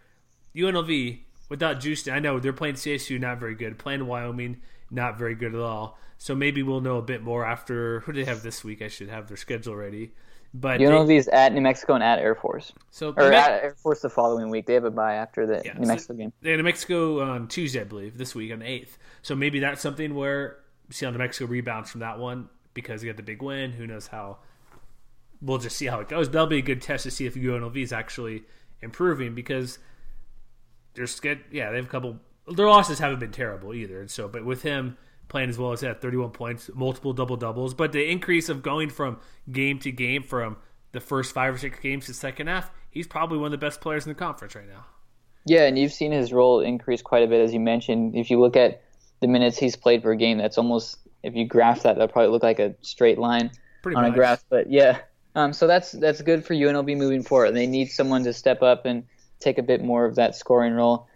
[0.54, 3.78] UNLV, without Juiston, I know they're playing CSU, not very good.
[3.78, 5.98] Playing Wyoming, not very good at all.
[6.18, 8.00] So maybe we'll know a bit more after.
[8.00, 8.82] Who do they have this week?
[8.82, 10.12] I should have their schedule ready.
[10.54, 12.72] But UNLV's at New Mexico and at Air Force.
[12.90, 14.66] So or at Air Force the following week.
[14.66, 16.32] They have a bye after the Yeah, New so- Mexico game.
[16.42, 18.98] They New Mexico on Tuesday, I believe, this week on the eighth.
[19.22, 20.58] So maybe that's something where
[20.90, 23.72] see how New Mexico rebounds from that one because they got the big win.
[23.72, 24.38] Who knows how?
[25.40, 26.28] We'll just see how it goes.
[26.28, 28.44] That'll be a good test to see if UNLV is actually
[28.82, 29.78] improving because
[30.94, 31.40] they're scared.
[31.50, 32.18] Yeah, they have a couple.
[32.46, 34.00] Their losses haven't been terrible either.
[34.00, 37.74] And so, but with him playing as well as that, thirty-one points, multiple double doubles,
[37.74, 39.18] but the increase of going from
[39.50, 40.56] game to game from
[40.92, 43.80] the first five or six games to second half, he's probably one of the best
[43.80, 44.84] players in the conference right now.
[45.46, 48.14] Yeah, and you've seen his role increase quite a bit, as you mentioned.
[48.14, 48.82] If you look at
[49.20, 52.42] the minutes he's played per game, that's almost if you graph that, that'll probably look
[52.42, 53.50] like a straight line
[53.82, 54.12] Pretty on much.
[54.12, 54.44] a graph.
[54.48, 54.98] But yeah,
[55.34, 57.52] um, so that's that's good for UNLV moving forward.
[57.52, 59.04] They need someone to step up and
[59.40, 61.08] take a bit more of that scoring role.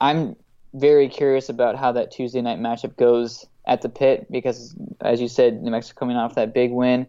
[0.00, 0.36] I'm
[0.78, 5.28] very curious about how that Tuesday night matchup goes at the pit because, as you
[5.28, 7.06] said, New Mexico coming off that big win,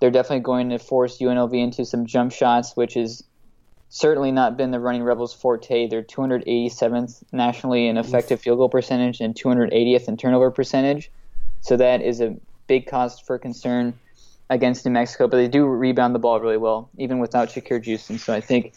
[0.00, 3.22] they're definitely going to force UNLV into some jump shots, which is
[3.88, 5.86] certainly not been the running Rebels' forte.
[5.86, 11.10] They're 287th nationally in effective field goal percentage and 280th in turnover percentage.
[11.60, 12.34] So that is a
[12.66, 13.94] big cause for concern
[14.50, 15.28] against New Mexico.
[15.28, 18.18] But they do rebound the ball really well, even without Shakir Juiston.
[18.18, 18.74] So I think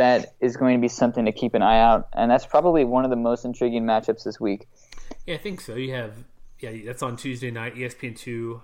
[0.00, 2.08] that is going to be something to keep an eye out.
[2.14, 4.66] And that's probably one of the most intriguing matchups this week.
[5.26, 5.74] Yeah, I think so.
[5.74, 6.14] You have
[6.58, 8.62] yeah, that's on Tuesday night, ESPN two,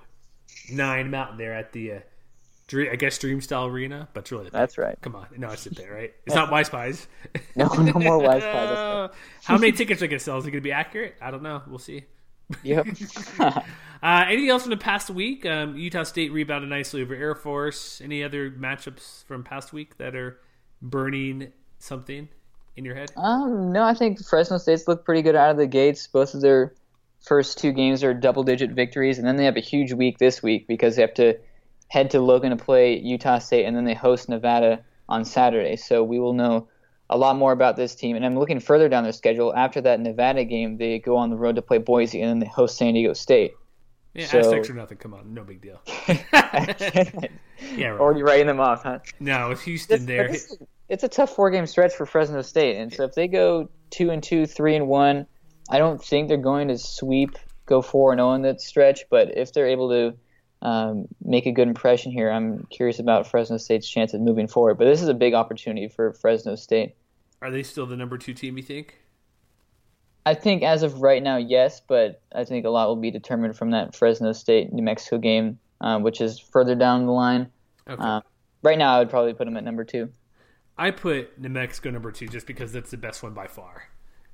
[0.71, 1.99] nine Mountain there at the, uh,
[2.69, 4.99] Dream, I guess Dreamstyle Arena, but it's really That's right.
[5.01, 6.13] Come on, no, it's there, right?
[6.27, 7.07] It's not WisePies.
[7.55, 9.13] No, no more WisePies.
[9.45, 10.37] How many tickets are going to sell?
[10.39, 11.15] Is it going to be accurate?
[11.21, 11.63] I don't know.
[11.69, 12.05] We'll see.
[12.63, 12.87] Yep.
[14.03, 15.47] Uh, anything else from the past week?
[15.47, 18.01] Um, Utah State rebounded nicely over Air Force.
[18.03, 20.39] Any other matchups from past week that are
[20.83, 22.29] burning something
[22.77, 23.11] in your head?
[23.17, 26.07] Um, no, I think Fresno State's looked pretty good out of the gates.
[26.07, 26.75] Both of their
[27.25, 30.67] first two games are double-digit victories, and then they have a huge week this week
[30.69, 31.39] because they have to
[31.89, 35.77] head to Logan to play Utah State, and then they host Nevada on Saturday.
[35.77, 36.69] So we will know
[37.09, 38.17] a lot more about this team.
[38.17, 39.55] And I'm looking further down their schedule.
[39.55, 42.47] After that Nevada game, they go on the road to play Boise, and then they
[42.47, 43.53] host San Diego State.
[44.17, 44.99] Yeah, So- Aztecs or nothing.
[44.99, 45.81] Come on, no big deal.
[47.75, 48.01] Yeah, right.
[48.01, 48.99] Already writing them off, huh?
[49.19, 50.29] No, with Houston But there.
[50.29, 53.27] this is- it's a tough four game stretch for Fresno State, and so if they
[53.29, 55.27] go two and two, three and one,
[55.71, 57.31] I don't think they're going to sweep
[57.67, 60.15] go four and zero in that stretch, but if they're able to
[60.63, 64.77] um, make a good impression here, I'm curious about Fresno State's chance of moving forward.
[64.79, 66.95] But this is a big opportunity for Fresno State.
[67.43, 68.57] Are they still the number two team?
[68.57, 68.99] You think?
[70.27, 73.57] I think as of right now, yes, but I think a lot will be determined
[73.57, 77.49] from that Fresno State New Mexico game, uh, which is further down the line.
[77.89, 78.03] Okay.
[78.03, 78.21] Uh,
[78.63, 80.11] right now, I would probably put them at number two.
[80.77, 83.85] I put New Mexico number two just because that's the best one by far.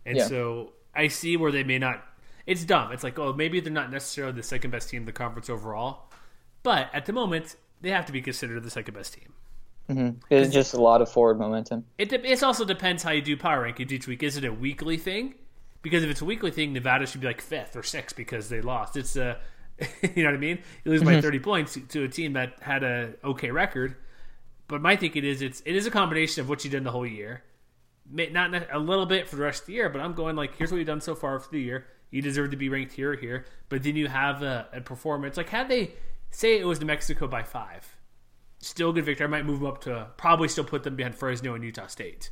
[0.07, 0.27] And Yeah.
[0.27, 2.03] so I see where they may not.
[2.47, 2.91] It's dumb.
[2.91, 6.11] It's like, oh, maybe they're not necessarily the second best team in the conference overall.
[6.63, 9.35] But at the moment, they have to be considered the second best team.
[10.31, 11.85] It's just a lot of forward momentum.
[11.99, 14.23] It, de- it also depends how you do power rankings each week.
[14.23, 15.35] Is it a weekly thing?
[15.83, 18.61] Because if it's a weekly thing, Nevada should be like fifth or sixth because they
[18.61, 18.97] lost.
[18.97, 19.37] It's uh,
[19.81, 20.59] a, you know what I mean?
[20.85, 21.21] You lose by mm-hmm.
[21.21, 23.97] thirty points to a team that had a okay record.
[24.69, 27.07] But my thinking is it's it is a combination of what you've done the whole
[27.07, 27.43] year,
[28.11, 29.89] not a little bit for the rest of the year.
[29.89, 31.87] But I'm going like here's what you've done so far for the year.
[32.11, 33.47] You deserve to be ranked here or here.
[33.69, 35.93] But then you have a, a performance like had they
[36.31, 37.97] say it was New Mexico by five,
[38.61, 39.25] still a good victory.
[39.25, 42.31] I might move them up to probably still put them behind Fresno and Utah State.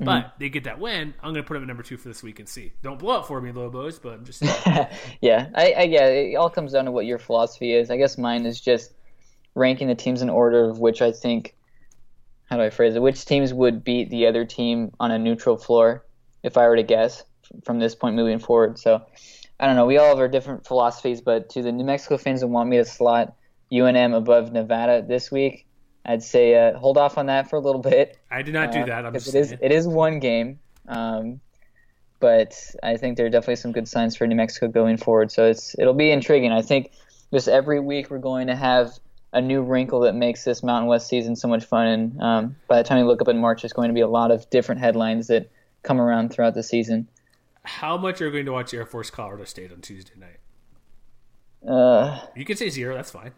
[0.00, 0.04] Mm-hmm.
[0.04, 1.12] But they get that win.
[1.22, 2.72] I'm going to put them at number two for this week and see.
[2.82, 3.98] Don't blow up for me, Lobos.
[3.98, 4.42] But I'm just.
[5.20, 7.90] Yeah, I, I yeah, it all comes down to what your philosophy is.
[7.90, 8.92] I guess mine is just
[9.56, 11.56] ranking the teams in order of which I think
[12.48, 13.02] how do I phrase it?
[13.02, 16.06] Which teams would beat the other team on a neutral floor,
[16.42, 17.24] if I were to guess
[17.64, 18.78] from this point moving forward.
[18.78, 19.02] So
[19.60, 19.86] I don't know.
[19.86, 22.78] We all have our different philosophies, but to the New Mexico fans that want me
[22.78, 23.34] to slot
[23.70, 25.66] UNM above Nevada this week,
[26.08, 28.18] I'd say uh, hold off on that for a little bit.
[28.30, 29.04] I did not do that.
[29.04, 31.40] I'm just it is, it is one game, um,
[32.18, 35.30] but I think there are definitely some good signs for New Mexico going forward.
[35.30, 36.50] So it's it'll be intriguing.
[36.50, 36.92] I think
[37.30, 38.98] just every week we're going to have
[39.34, 41.86] a new wrinkle that makes this Mountain West season so much fun.
[41.86, 44.08] And um, by the time you look up in March, there's going to be a
[44.08, 45.50] lot of different headlines that
[45.82, 47.06] come around throughout the season.
[47.64, 51.70] How much are you going to watch Air Force Colorado State on Tuesday night?
[51.70, 52.94] Uh, You can say zero.
[52.94, 53.32] That's fine.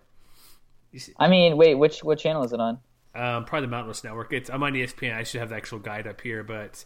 [0.92, 2.78] You I mean, wait, which what channel is it on?
[3.14, 4.32] um, probably the Mountain West Network.
[4.32, 5.14] It's I'm on ESPN.
[5.14, 6.84] I should have the actual guide up here, but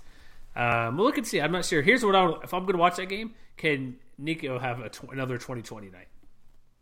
[0.57, 1.41] um, we'll look and see.
[1.41, 1.83] I'm not sure.
[1.83, 3.35] Here's what I if I'm going to watch that game.
[3.57, 6.09] Can Nico have a tw- another 2020 night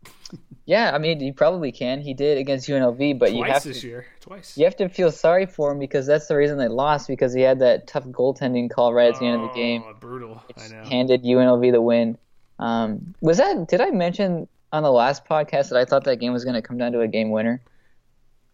[0.65, 1.99] Yeah, I mean, he probably can.
[1.99, 4.05] He did against UNLV, but you twice have this to year?
[4.21, 4.57] Twice.
[4.57, 7.41] you have to feel sorry for him because that's the reason they lost because he
[7.41, 9.83] had that tough goaltending call right at the end of the game.
[9.85, 10.41] Oh, brutal.
[10.57, 10.83] I know.
[10.85, 12.17] handed UNLV the win.
[12.59, 13.67] Um, was that?
[13.67, 16.61] Did I mention on the last podcast that I thought that game was going to
[16.61, 17.61] come down to a game winner?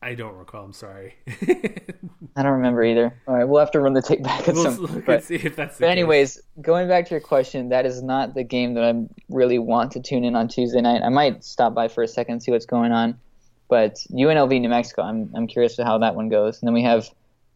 [0.01, 0.65] I don't recall.
[0.65, 1.15] I'm sorry.
[1.27, 3.13] I don't remember either.
[3.27, 5.35] All right, we'll have to run the tape back at we'll some look But, see
[5.35, 5.77] if that's.
[5.77, 5.91] But case.
[5.91, 8.93] anyways, going back to your question, that is not the game that I
[9.29, 11.01] really want to tune in on Tuesday night.
[11.03, 13.19] I might stop by for a second and see what's going on.
[13.67, 16.59] But UNLV New Mexico, I'm I'm curious to how that one goes.
[16.61, 17.09] And then we have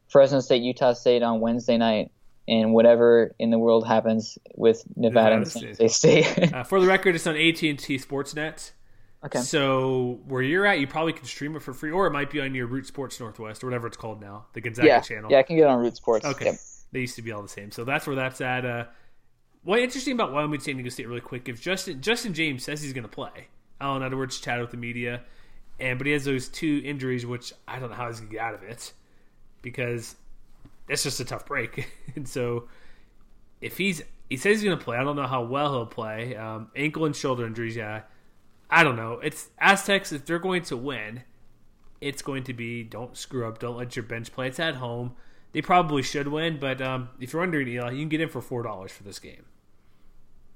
[0.10, 2.12] Fresno State Utah State on Wednesday night,
[2.48, 6.54] and whatever in the world happens with Nevada, and Nevada San Jose State.
[6.54, 8.72] Uh, for the record, it's on AT&T Sportsnet.
[9.26, 9.40] okay.
[9.40, 12.42] So where you're at, you probably can stream it for free, or it might be
[12.42, 15.32] on your Root Sports Northwest or whatever it's called now, the Gonzaga yeah, channel.
[15.32, 16.26] yeah, I can get it on Root Sports.
[16.26, 16.46] Okay.
[16.46, 16.56] Yep.
[16.92, 17.72] They used to be all the same.
[17.72, 18.66] So that's where that's at.
[18.66, 18.86] Uh,
[19.64, 22.94] what interesting about Wyoming San Diego State really quick, if Justin Justin James says he's
[22.94, 23.48] going to play,
[23.80, 25.22] Allen Edwards chatted with the media,
[25.80, 28.36] and but he has those two injuries, which I don't know how he's going to
[28.36, 28.94] get out of it
[29.62, 30.16] because
[30.88, 31.90] it's just a tough break.
[32.16, 32.68] and so
[33.62, 36.36] if he's he says he's going to play, I don't know how well he'll play.
[36.36, 38.02] Um, ankle and shoulder injuries, yeah.
[38.70, 39.20] I don't know.
[39.20, 40.12] It's Aztecs.
[40.12, 41.24] If they're going to win,
[42.02, 43.60] it's going to be don't screw up.
[43.60, 44.48] Don't let your bench play.
[44.48, 45.16] It's at home.
[45.52, 48.42] They probably should win, but um, if you're under Eli, you can get in for
[48.42, 49.46] four dollars for this game.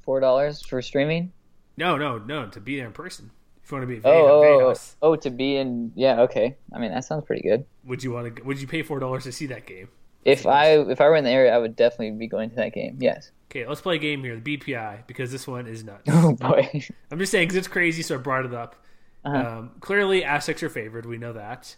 [0.02, 1.32] Four dollars for streaming.
[1.78, 3.30] No, no, no, to be there in person.
[3.64, 5.92] If you want to be Oh, oh, oh, oh, to be in.
[5.96, 6.58] Yeah, okay.
[6.74, 7.66] I mean, that sounds pretty good.
[7.84, 8.42] would you want to?
[8.44, 9.90] Would you pay four dollars to see that game?
[10.28, 12.74] If I if I were in the area, I would definitely be going to that
[12.74, 12.98] game.
[13.00, 13.32] Yes.
[13.50, 16.04] Okay, let's play a game here, the BPI, because this one is nuts.
[16.08, 16.84] Oh boy.
[17.12, 18.76] I'm just saying because it's crazy, so I brought it up.
[19.24, 19.38] Uh-huh.
[19.38, 21.06] Um, clearly, Aztecs are favored.
[21.06, 21.76] We know that.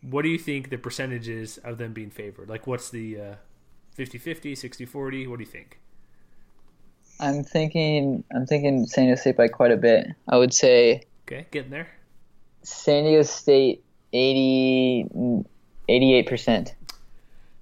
[0.00, 2.48] What do you think the percentages of them being favored?
[2.48, 3.34] Like, what's the uh,
[3.98, 5.28] 50-50, 60-40?
[5.28, 5.80] What do you think?
[7.18, 8.22] I'm thinking.
[8.34, 10.06] I'm thinking San Diego State by quite a bit.
[10.28, 11.88] I would say Okay, getting there.
[12.62, 16.74] San Diego State 88 percent.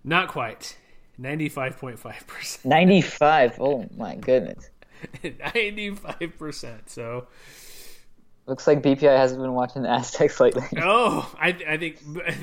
[0.04, 0.76] Not quite.
[1.20, 2.64] 95.5%.
[2.64, 3.56] 95.
[3.60, 4.70] Oh my goodness.
[5.22, 6.88] 95%.
[6.88, 7.26] So,
[8.46, 10.64] Looks like BPI hasn't been watching the Aztecs lately.
[10.82, 11.98] oh, I, I think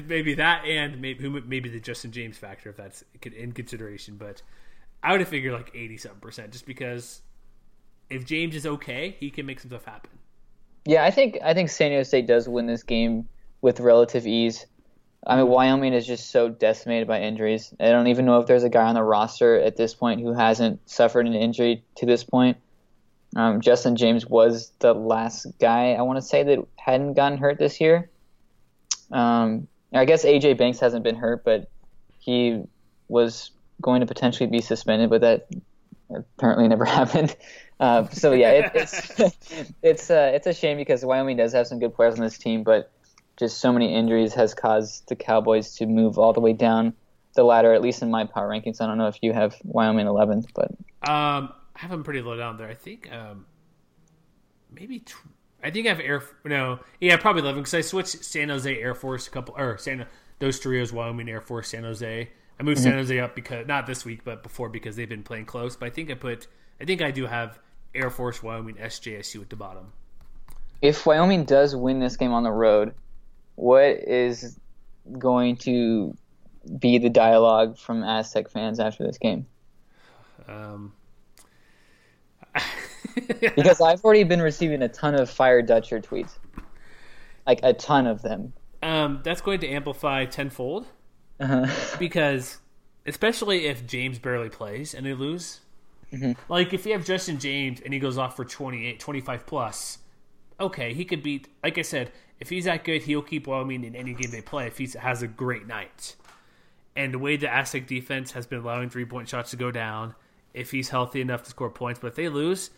[0.08, 4.42] maybe that and maybe maybe the Justin James factor if that's in consideration, but
[5.04, 7.22] I would have figured like 80 something percent just because
[8.10, 10.10] if James is okay, he can make some stuff happen.
[10.86, 13.28] Yeah, I think I think San Diego State does win this game
[13.62, 14.66] with relative ease.
[15.26, 17.74] I mean, Wyoming is just so decimated by injuries.
[17.80, 20.34] I don't even know if there's a guy on the roster at this point who
[20.34, 22.58] hasn't suffered an injury to this point.
[23.36, 27.60] Um, Justin James was the last guy I want to say that hadn't gotten hurt
[27.60, 28.10] this year.
[29.12, 31.70] Um, I guess AJ Banks hasn't been hurt, but
[32.20, 32.64] he
[33.08, 35.48] was going to potentially be suspended, but that
[36.10, 37.36] apparently never happened.
[37.80, 39.20] Uh, so yeah, it, it's
[39.82, 42.64] it's uh, it's a shame because Wyoming does have some good players on this team,
[42.64, 42.92] but
[43.42, 46.94] just so many injuries has caused the Cowboys to move all the way down
[47.34, 48.80] the ladder, at least in my power rankings.
[48.80, 50.72] I don't know if you have Wyoming 11th, but
[51.10, 52.70] Um, I have them pretty low down there.
[52.70, 53.46] I think um,
[54.72, 55.16] maybe tw-
[55.64, 56.24] I think I have Air.
[56.46, 60.06] No, yeah, probably eleven because I switched San Jose Air Force a couple or San
[60.40, 62.30] those trios Wyoming Air Force San Jose.
[62.60, 65.46] I moved San Jose up because not this week, but before because they've been playing
[65.46, 65.76] close.
[65.76, 66.48] But I think I put
[66.80, 67.60] I think I do have
[67.96, 69.94] Air Force Wyoming SJSU at the bottom.
[70.82, 72.94] if Wyoming does win this game on the road,
[73.62, 74.60] what is
[75.20, 76.16] going to
[76.80, 79.46] be the dialogue from Aztec fans after this game?
[80.48, 80.94] Um,
[83.56, 86.38] Because I've already been receiving a ton of Fire Dutcher tweets,
[87.46, 88.54] like a ton of them.
[88.82, 90.88] um, that's going to amplify tenfold
[91.40, 91.68] Uh-huh.
[92.00, 92.58] because
[93.06, 95.60] especially if James barely plays and they lose.
[96.50, 100.00] Like if you have Justin James and he goes off for 28, 25 plus,
[100.62, 101.48] okay, he could beat.
[101.64, 104.68] Like I said, if he's that good, he'll keep Wyoming in any game they play.
[104.68, 106.16] If he has a great night,
[106.96, 110.16] and the way the Aztec defense has been allowing three point shots to go down,
[110.54, 112.72] if he's healthy enough to score points, but if they lose,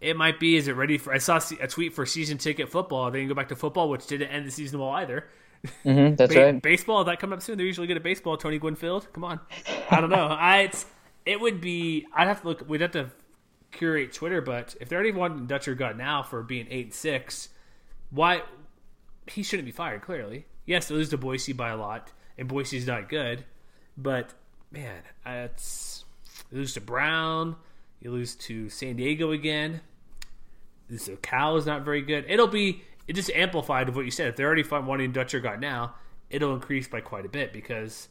[0.00, 1.12] it might be is it ready for?
[1.12, 3.10] I saw a tweet for season ticket football.
[3.10, 5.26] They can go back to football, which didn't end the season well either.
[5.84, 6.62] hmm that's Ba- right.
[6.62, 7.56] Baseball that come up soon.
[7.56, 8.36] They're usually good at baseball.
[8.36, 9.40] Tony Gwynfield, come on.
[9.90, 10.26] I don't know.
[10.26, 10.86] I it's,
[11.24, 12.06] it would be.
[12.14, 12.68] I'd have to look.
[12.68, 13.10] We'd have to
[13.72, 17.48] curate Twitter, but if they're already wanting Dutcher gut now for being eight and six,
[18.10, 18.42] why
[19.26, 20.02] he shouldn't be fired?
[20.02, 23.44] Clearly, yes, they lose to Boise by a lot, and Boise's not good,
[23.96, 24.32] but
[24.70, 26.04] man, it's
[26.50, 27.56] you lose to Brown.
[28.00, 29.80] You lose to San Diego again.
[30.96, 32.24] So Cal is not very good.
[32.28, 34.28] It'll be it just amplified of what you said.
[34.28, 35.94] If they're already wanting Dutcher got now,
[36.30, 38.08] it'll increase by quite a bit because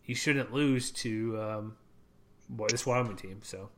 [0.00, 1.76] he shouldn't lose to um,
[2.48, 3.40] boy this Wyoming team.
[3.42, 3.70] So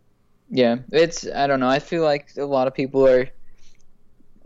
[0.51, 1.69] Yeah, it's I don't know.
[1.69, 3.29] I feel like a lot of people are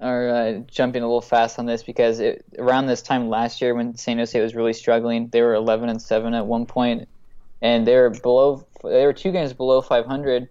[0.01, 3.75] are uh, jumping a little fast on this because it, around this time last year
[3.75, 7.09] when San Jose was really struggling, they were 11 and 7 at one point,
[7.63, 8.65] and they were below.
[8.85, 10.49] They were two games below 500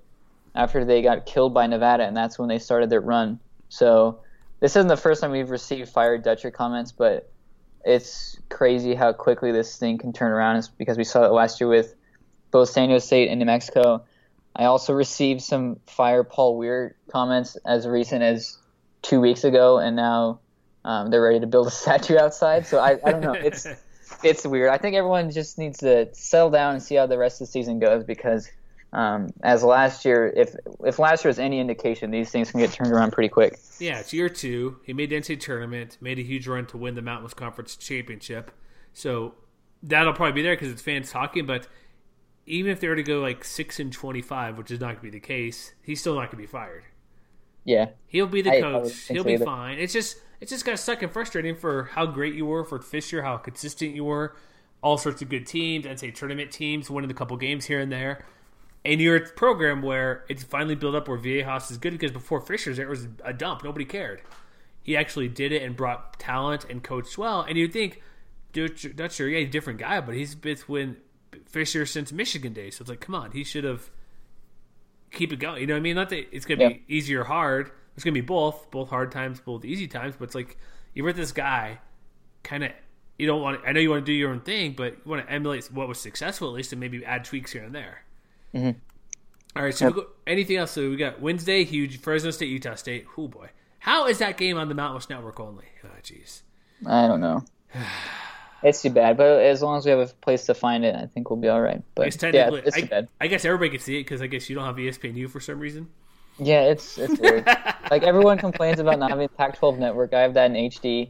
[0.54, 3.40] after they got killed by Nevada, and that's when they started their run.
[3.70, 4.20] So
[4.60, 7.30] this isn't the first time we've received fired Dutcher comments, but
[7.86, 10.58] it's crazy how quickly this thing can turn around.
[10.58, 11.96] It's because we saw it last year with
[12.52, 14.04] both San Jose State and New Mexico.
[14.58, 18.58] I also received some fire Paul Weir comments as recent as
[19.04, 20.40] two weeks ago, and now
[20.84, 22.66] um, they're ready to build a statue outside.
[22.66, 23.34] So I, I don't know.
[23.34, 23.68] It's
[24.24, 24.70] it's weird.
[24.70, 27.52] I think everyone just needs to settle down and see how the rest of the
[27.52, 28.50] season goes because
[28.94, 32.72] um, as last year, if if last year was any indication, these things can get
[32.72, 33.60] turned around pretty quick.
[33.80, 34.78] yeah, it's year two.
[34.84, 37.76] He made the NCAA tournament, made a huge run to win the Mountain West Conference
[37.76, 38.52] championship.
[38.94, 39.36] So
[39.84, 41.46] that'll probably be there because it's fans talking.
[41.46, 41.68] But
[42.48, 45.02] even if they were to go like six and twenty-five, which is not going to
[45.04, 46.84] be the case, he's still not going to be fired.
[47.64, 48.92] Yeah, He'll be the I- I coach.
[48.94, 49.46] think He'll so be either.
[49.46, 49.78] fine.
[49.78, 52.80] It's just it's just kind of suck and frustrating for how great you were for
[52.80, 54.36] Fisher, how consistent you were,
[54.82, 57.92] all sorts of good teams, I'd say tournament teams, winning a couple games here and
[57.92, 58.24] there.
[58.86, 62.40] And you're a program where it's finally built up where Viejas is good because before
[62.40, 63.64] Fisher's there was a dump.
[63.64, 64.22] Nobody cared.
[64.82, 67.42] He actually did it and brought talent and coached well.
[67.42, 68.02] And you'd think
[68.54, 70.96] Dutcher, Dutcher yeah, he's a different guy, but he's been
[71.46, 72.78] Fisher since Michigan days.
[72.78, 73.90] So it's like, come on, he should have
[75.12, 75.62] keep it going.
[75.62, 75.96] You know what I mean?
[75.96, 77.72] Not that it's gonna be easy or hard.
[77.96, 80.16] It's gonna be both, both hard times, both easy times.
[80.18, 80.58] But it's like
[80.94, 81.80] you're with this guy,
[82.44, 82.72] kind of.
[83.18, 83.62] You don't want.
[83.66, 85.88] I know you want to do your own thing, but you want to emulate what
[85.88, 88.04] was successful at least, and maybe add tweaks here and there.
[88.54, 88.78] Mm-hmm.
[89.56, 89.74] All right.
[89.74, 90.72] So we go, anything else?
[90.72, 93.08] So we got Wednesday, huge Fresno State, Utah State.
[93.18, 95.66] Oh boy, how is that game on the Mountain West Network only?
[95.84, 96.42] Oh jeez.
[96.86, 97.44] I don't know.
[98.64, 101.06] It's too bad, but as long as we have a place to find it, I
[101.06, 101.82] think we'll be all right.
[101.96, 103.08] But It's yeah, it's too I, bad.
[103.22, 105.60] I guess everybody can see it because I guess you don't have ESPNU for some
[105.60, 105.90] reason.
[106.40, 107.46] Yeah, it's it's weird.
[107.92, 110.14] like everyone complains about not having Pac-12 network.
[110.14, 111.10] I have that in HD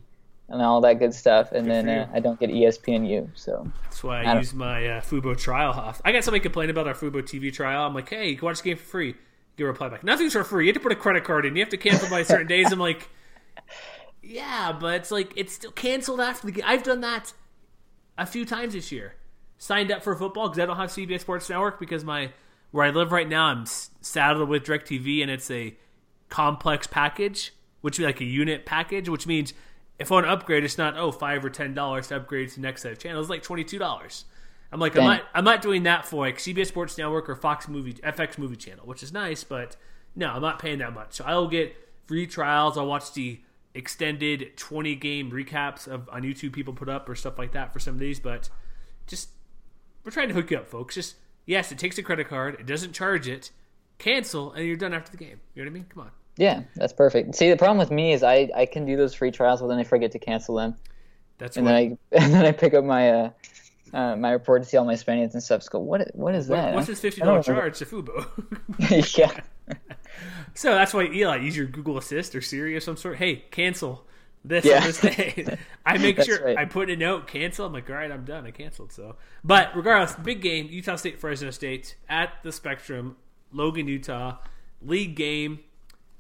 [0.50, 3.30] and all that good stuff, and then uh, I don't get ESPNU.
[3.36, 5.72] So That's why I I, use my uh, Fubo trial.
[5.72, 6.02] off.
[6.06, 7.86] I got somebody complaining about our Fubo TV trial.
[7.86, 9.16] I'm like, hey, you can watch the game for free.
[9.58, 10.04] Get a reply back.
[10.04, 10.66] Nothing's for free.
[10.66, 11.56] You have to put a credit card in.
[11.56, 12.72] You have to cancel by certain days.
[12.72, 13.10] I'm like,
[14.28, 16.64] yeah, but it's like it's still canceled after the game.
[16.68, 17.34] I've done that
[18.18, 19.16] a few times this year.
[19.58, 22.32] Signed up for football because I don't have CBS Sports Network because my
[22.72, 25.76] where I live right now I'm saddled with DirecTV and it's a
[26.30, 29.54] complex package, which would be like a unit package, which means
[29.98, 32.56] if I want to upgrade, it's not oh five or ten dollars to upgrade to
[32.56, 33.26] the next set of channels.
[33.26, 34.26] It's like twenty two dollars.
[34.72, 37.68] I'm like I'm not I'm not doing that for like CBS Sports Network or Fox
[37.68, 39.78] Movie FX Movie Channel, which is nice, but
[40.16, 41.14] No, I'm not paying that much.
[41.14, 41.76] So I'll get
[42.06, 42.78] free trials.
[42.78, 43.40] I'll watch the
[43.78, 47.80] extended 20 game recaps of on YouTube people put up or stuff like that for
[47.80, 48.20] some of these.
[48.20, 48.50] But
[49.06, 49.30] just
[50.04, 50.96] we're trying to hook you up, folks.
[50.96, 51.16] Just
[51.46, 52.56] yes, it takes a credit card.
[52.60, 53.52] It doesn't charge it.
[54.00, 55.40] Cancel and you're done after the game.
[55.54, 55.86] You know what I mean?
[55.90, 56.12] Come on.
[56.38, 57.36] Yeah, that's perfect.
[57.36, 59.80] See, the problem with me is I, I can do those free trials, but then
[59.80, 60.76] I forget to cancel them,
[61.40, 61.72] That's and what.
[61.72, 63.30] then I and then I pick up my uh,
[63.94, 65.64] uh my report to see all my spendings and stuff.
[65.64, 66.74] So what what is that?
[66.76, 67.62] What's this fifty dollar dollar don't know.
[67.62, 69.18] charge to Fubo?
[69.18, 69.76] yeah,
[70.58, 73.18] so that's why Eli use your Google Assist or Siri of some sort.
[73.18, 74.06] Hey, cancel
[74.44, 74.86] this Yeah.
[74.86, 75.58] this day.
[75.86, 76.58] I make sure right.
[76.58, 77.66] I put in a note, cancel.
[77.66, 78.46] I'm like, all right, I'm done.
[78.46, 78.92] I canceled.
[78.92, 83.16] So, but regardless, big game: Utah State, Fresno State at the Spectrum,
[83.52, 84.38] Logan, Utah,
[84.82, 85.60] league game.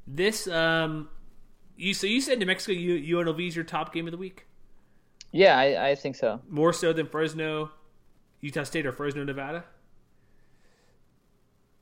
[0.05, 1.09] This um,
[1.75, 4.45] you so you said New Mexico U, UNLV is your top game of the week,
[5.31, 6.41] yeah, I, I think so.
[6.49, 7.71] more so than Fresno,
[8.41, 9.65] Utah State, or Fresno, Nevada.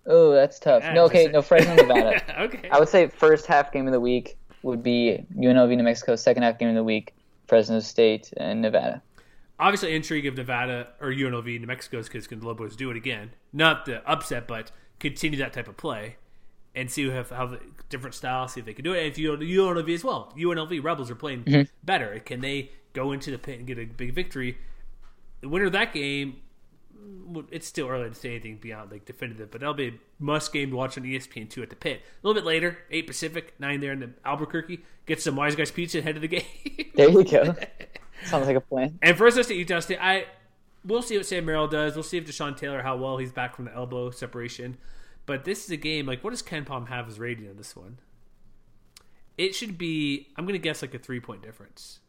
[0.07, 0.83] Oh, that's tough.
[0.83, 2.41] Yeah, no, okay, no, Fresno, Nevada.
[2.43, 2.69] okay.
[2.69, 6.15] I would say first half game of the week would be UNLV New Mexico.
[6.15, 7.13] Second half game of the week,
[7.47, 9.01] Fresno State and Nevada.
[9.59, 13.31] obviously intrigue of Nevada or UNLV, New Mexico's because can the Lobos do it again?
[13.53, 16.17] Not the upset, but continue that type of play
[16.75, 18.99] and see how, how the different styles, see if they can do it.
[18.99, 21.61] And if you UNLV as well, UNLV Rebels are playing mm-hmm.
[21.83, 22.19] better.
[22.19, 24.57] Can they go into the pit and get a big victory?
[25.41, 26.37] The winner of that game,
[27.51, 30.71] it's still early to say anything beyond like definitive, but that'll be a must game
[30.71, 32.01] to watch on ESPN two at the pit.
[32.01, 34.83] A little bit later, eight Pacific, nine there in the Albuquerque.
[35.05, 36.43] Get some WisePies pizza ahead of the game.
[36.95, 37.53] There you go.
[38.25, 38.97] Sounds like a plan.
[39.01, 40.27] And Fresno State, Utah State, I
[40.85, 41.95] we'll see what Sam Merrill does.
[41.95, 44.77] We'll see if Deshon Taylor how well he's back from the elbow separation.
[45.25, 47.99] But this is a game like what does KenPom have as rating on this one?
[49.37, 51.99] It should be I'm gonna guess like a three point difference.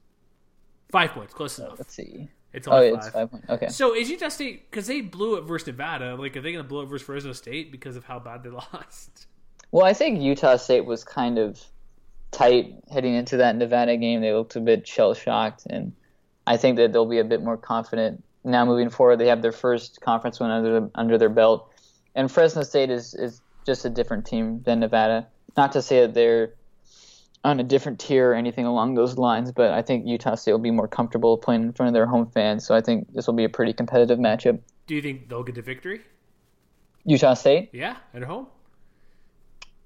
[0.91, 1.79] Five points, close enough.
[1.79, 2.29] Let's see.
[2.57, 3.31] It's Oh, only it's five.
[3.31, 3.41] five.
[3.51, 3.69] Okay.
[3.69, 6.17] So is Utah State because they blew it versus Nevada?
[6.17, 9.27] Like, are they gonna blow it versus Fresno State because of how bad they lost?
[9.71, 11.63] Well, I think Utah State was kind of
[12.31, 14.21] tight heading into that Nevada game.
[14.23, 15.93] They looked a bit shell shocked, and
[16.47, 19.19] I think that they'll be a bit more confident now moving forward.
[19.19, 21.71] They have their first conference win under under their belt,
[22.15, 25.27] and Fresno State is is just a different team than Nevada.
[25.57, 26.55] Not to say that they're
[27.47, 30.59] on a different tier or anything along those lines, but I think Utah State will
[30.59, 32.67] be more comfortable playing in front of their home fans.
[32.67, 34.59] So I think this will be a pretty competitive matchup.
[34.89, 36.01] Do you think they'll get the victory?
[37.05, 37.71] Utah State.
[37.73, 38.49] Yeah, at home.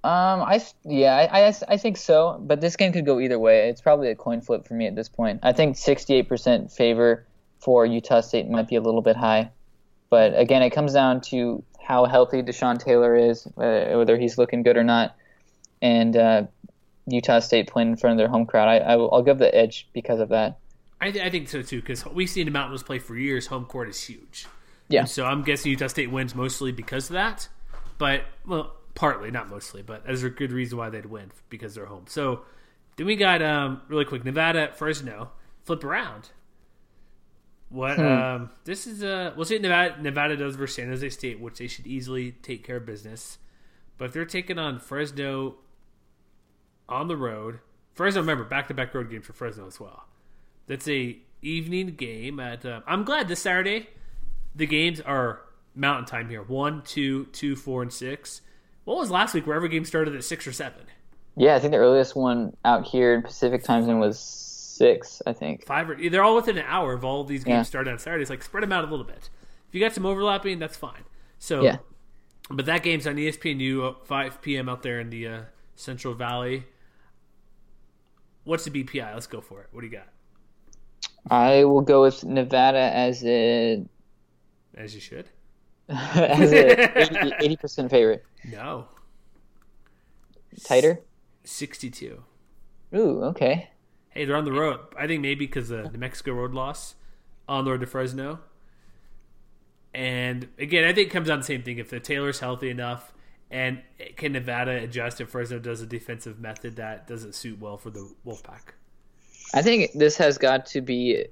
[0.02, 3.68] Um, I yeah, I, I I think so, but this game could go either way.
[3.68, 5.40] It's probably a coin flip for me at this point.
[5.42, 7.26] I think 68% favor
[7.58, 9.50] for Utah State might be a little bit high,
[10.08, 14.62] but again, it comes down to how healthy Deshon Taylor is, uh, whether he's looking
[14.62, 15.14] good or not,
[15.82, 16.44] and uh,
[17.10, 18.68] Utah State playing in front of their home crowd.
[18.68, 20.58] I, I will, I'll give the edge because of that.
[21.00, 23.46] I, th- I think so too because we've seen the Mountains play for years.
[23.46, 24.46] Home court is huge.
[24.88, 25.00] Yeah.
[25.00, 27.48] And so I'm guessing Utah State wins mostly because of that,
[27.98, 31.86] but well, partly, not mostly, but there's a good reason why they'd win because they're
[31.86, 32.04] home.
[32.08, 32.42] So
[32.96, 35.30] then we got um really quick Nevada Fresno
[35.64, 36.30] flip around.
[37.68, 41.40] What um this is uh we'll see what Nevada Nevada does versus San Jose State,
[41.40, 43.38] which they should easily take care of business.
[43.96, 45.56] But if they're taking on Fresno
[46.90, 47.60] on the road,
[47.94, 50.04] Fresno remember back to back road games for Fresno as well.
[50.66, 52.64] That's a evening game at.
[52.64, 53.88] Uh, I'm glad this Saturday
[54.54, 55.40] the games are
[55.74, 56.42] Mountain Time here.
[56.42, 58.40] One, two, two, four, and six.
[58.84, 60.82] What was last week where every game started at six or seven?
[61.36, 65.22] Yeah, I think the earliest one out here in Pacific time zone was six.
[65.26, 65.64] I think.
[65.64, 67.62] Five or they're all within an hour of all of these games Yeah.
[67.62, 68.30] started on Saturdays.
[68.30, 69.28] Like spread them out a little bit.
[69.68, 71.04] If you got some overlapping, that's fine.
[71.38, 71.76] So, Yeah.
[72.50, 74.68] but that game's on ESPNU 5 p.m.
[74.68, 75.40] out there in the uh,
[75.76, 76.64] Central Valley.
[78.44, 79.12] What's the BPI?
[79.14, 79.68] Let's go for it.
[79.72, 80.08] What do you got?
[81.30, 83.84] I will go with Nevada as a
[84.74, 85.28] As you should.
[85.88, 88.24] as a 80 percent favorite.
[88.44, 88.86] No.
[90.64, 91.00] Tighter.
[91.44, 92.22] 62.
[92.94, 93.70] Ooh, okay.
[94.10, 94.80] Hey, they're on the road.
[94.98, 96.94] I think maybe because the New Mexico road loss
[97.48, 98.40] on the road to Fresno.
[99.92, 101.78] And again, I think it comes down to the same thing.
[101.78, 103.12] If the Taylor's healthy enough,
[103.50, 103.82] and
[104.16, 108.08] can Nevada adjust if Fresno does a defensive method that doesn't suit well for the
[108.24, 108.74] Wolfpack?
[109.52, 111.26] I think this has got to be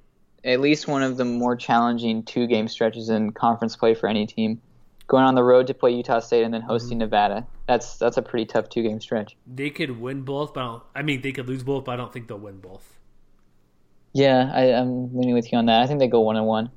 [0.45, 4.27] at least one of the more challenging two game stretches in conference play for any
[4.27, 4.61] team.
[5.07, 6.71] Going on the road to play Utah State and then mm-hmm.
[6.71, 7.47] hosting Nevada.
[7.67, 9.37] That's that's a pretty tough two game stretch.
[9.47, 11.97] They could win both, but I, don't, I mean they could lose both, but I
[11.97, 12.99] don't think they'll win both.
[14.13, 15.83] Yeah, I, I'm leaning with you on that.
[15.83, 16.71] I think they go one and one.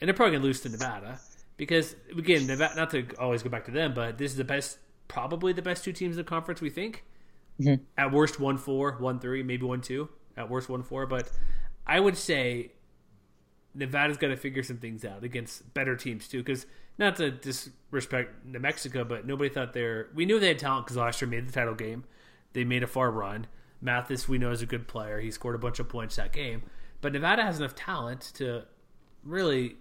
[0.00, 1.20] And they're probably gonna lose to Nevada
[1.58, 2.46] because again.
[2.46, 4.78] Not to always go back to them, but this is the best,
[5.08, 6.62] probably the best two teams in the conference.
[6.62, 7.04] We think.
[7.60, 7.82] Mm-hmm.
[7.98, 10.08] At worst, one four, one three, maybe one two.
[10.36, 11.04] At worst, one four.
[11.04, 11.30] But
[11.86, 12.72] I would say
[13.74, 16.64] Nevada's got to figure some things out against better teams too, because
[16.98, 20.08] not to disrespect New Mexico, but nobody thought they're.
[20.14, 22.04] We knew they had talent because last year made the title game.
[22.54, 23.46] They made a far run.
[23.80, 25.20] Mathis, we know, is a good player.
[25.20, 26.62] He scored a bunch of points that game.
[27.00, 28.64] But Nevada has enough talent to
[29.22, 29.76] really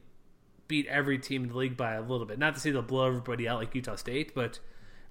[0.67, 2.39] beat every team in the league by a little bit.
[2.39, 4.59] Not to say they'll blow everybody out like Utah State, but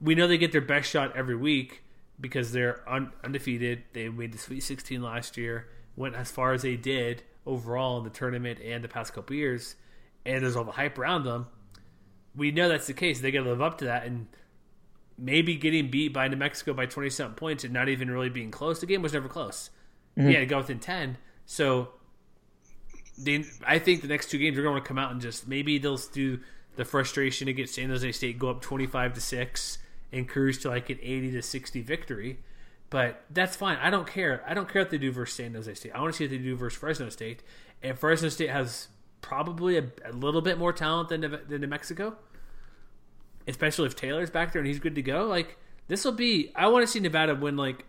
[0.01, 1.83] we know they get their best shot every week
[2.21, 3.85] because they're un- undefeated.
[3.93, 8.05] They made the Sweet 16 last year, went as far as they did overall in
[8.05, 9.77] the tournament and the past couple years,
[10.25, 11.47] and there's all the hype around them.
[12.35, 13.21] We know that's the case.
[13.21, 14.27] They got to live up to that, and
[15.19, 18.51] maybe getting beat by New Mexico by 20 something points and not even really being
[18.51, 18.81] close.
[18.81, 19.71] The game was never close.
[20.19, 20.31] Mm-hmm.
[20.31, 21.17] Yeah, to go within 10.
[21.47, 21.89] So
[23.19, 25.79] they, I think the next two games are going to come out and just maybe
[25.79, 26.41] they'll do
[26.77, 29.79] the frustration against San Jose State, go up 25 to 6
[30.13, 32.39] and cruise to like an 80 to 60 victory.
[32.91, 33.79] But that's fine.
[33.79, 34.45] I don't care.
[34.47, 35.93] I don't care what they do versus San Jose State.
[35.93, 37.43] I want to see what they do versus Fresno State.
[37.83, 38.89] And Fresno State has
[39.23, 42.17] probably a, a little bit more talent than, than New Mexico,
[43.49, 45.27] especially if Taylor's back there and he's good to go.
[45.27, 45.57] Like
[45.89, 46.53] this will be.
[46.55, 47.87] I want to see Nevada win like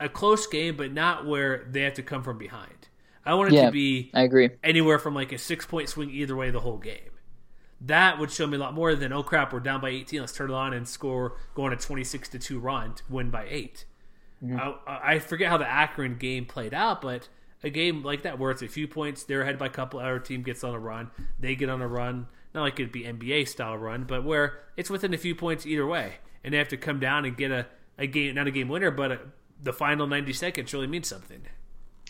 [0.00, 2.88] a close game, but not where they have to come from behind.
[3.26, 4.50] I want it Yeah, to be I agree.
[4.62, 7.10] anywhere from like a six point swing either way the whole game.
[7.80, 10.20] That would show me a lot more than oh crap, we're down by eighteen.
[10.20, 13.02] Let's turn it on and score, go on a twenty six to two run to
[13.08, 13.84] win by 8
[14.42, 14.58] mm-hmm.
[14.58, 17.28] I, I forget how the Akron game played out, but
[17.62, 20.18] a game like that where it's a few points, they're ahead by a couple, our
[20.18, 22.26] team gets on a run, they get on a run.
[22.54, 25.86] Not like it'd be NBA style run, but where it's within a few points either
[25.86, 26.14] way,
[26.44, 27.66] and they have to come down and get a,
[27.98, 29.18] a game, not a game winner, but a,
[29.60, 31.42] the final ninety seconds really means something.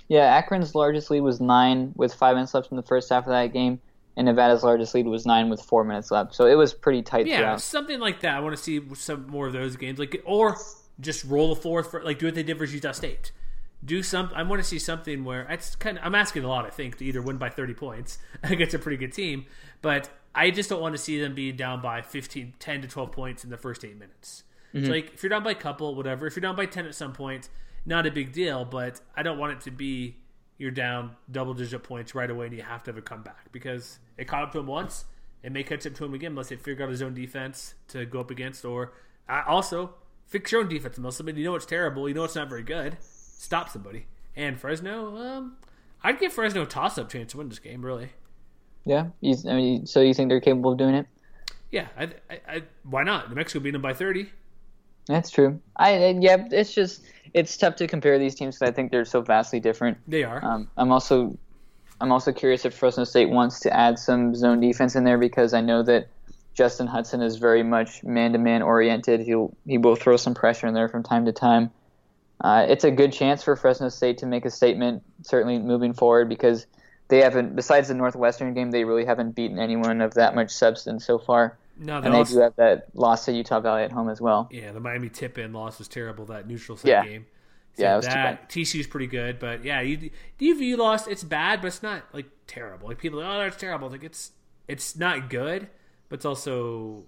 [0.09, 3.31] Yeah, Akron's largest lead was nine with five minutes left in the first half of
[3.31, 3.81] that game,
[4.17, 6.35] and Nevada's largest lead was nine with four minutes left.
[6.35, 7.61] So it was pretty tight Yeah, throughout.
[7.63, 8.37] something like that.
[8.37, 10.57] I want to see some more of those games, like or
[11.01, 13.33] just roll the fourth for like do what they did for Utah State.
[13.85, 14.31] Do some.
[14.35, 16.05] I want to see something where it's kind of.
[16.05, 16.65] I'm asking a lot.
[16.65, 19.47] I think to either win by 30 points against a pretty good team,
[19.83, 23.13] but I just don't want to see them be down by 15, 10 to 12
[23.13, 24.45] points in the first eight minutes.
[24.73, 24.93] It's mm-hmm.
[24.93, 26.27] like if you're down by a couple, whatever.
[26.27, 27.49] If you're down by 10 at some point,
[27.87, 28.65] not a big deal.
[28.65, 30.17] But I don't want it to be
[30.59, 33.99] you're down double digit points right away and you have to have a comeback because
[34.17, 35.05] it caught up to him once.
[35.43, 38.07] It may catch up to him again unless they figure out his own defense to
[38.07, 38.65] go up against.
[38.65, 38.93] Or
[39.29, 39.95] uh, also
[40.27, 41.37] fix your own defense, Musselman.
[41.37, 42.09] You know it's terrible.
[42.09, 42.97] You know it's not very good.
[43.01, 44.07] Stop somebody.
[44.37, 45.57] And Fresno, um,
[46.03, 47.85] I'd give Fresno a toss up chance to win this game.
[47.85, 48.11] Really.
[48.85, 51.07] Yeah, you, I mean, so you think they're capable of doing it?
[51.71, 53.31] Yeah, I, I, I, why not?
[53.31, 54.31] New Mexico beat them by 30.
[55.07, 55.61] That's true.
[55.77, 57.03] I yeah, it's just
[57.35, 59.99] it's tough to compare these teams because I think they're so vastly different.
[60.09, 60.45] They are.
[60.45, 61.37] Um, I'm also
[62.01, 65.55] I'm also curious if Fresno State wants to add some zone defense in there because
[65.55, 66.09] I know that
[66.55, 69.21] Justin Hutson is very much man-to-man oriented.
[69.21, 71.71] He'll he will throw some pressure in there from time to time.
[72.41, 76.29] Uh, it's a good chance for Fresno State to make a statement, certainly moving forward,
[76.29, 76.67] because
[77.09, 81.07] they haven't, besides the Northwestern game, they really haven't beaten anyone of that much substance
[81.07, 81.57] so far.
[81.77, 84.49] No, they And they do have that loss to Utah Valley at home as well.
[84.51, 86.25] yeah, the Miami tip in loss was terrible.
[86.27, 87.05] That neutral site Yeah.
[87.05, 87.27] game.
[87.77, 91.09] Yeah, it was too that TCU's pretty good, but yeah, you DVU lost.
[91.09, 92.87] It's bad, but it's not like terrible.
[92.87, 93.91] Like people, are like, oh, that's terrible.
[93.91, 94.31] Like it's
[94.69, 95.69] it's not good,
[96.09, 97.05] but it's also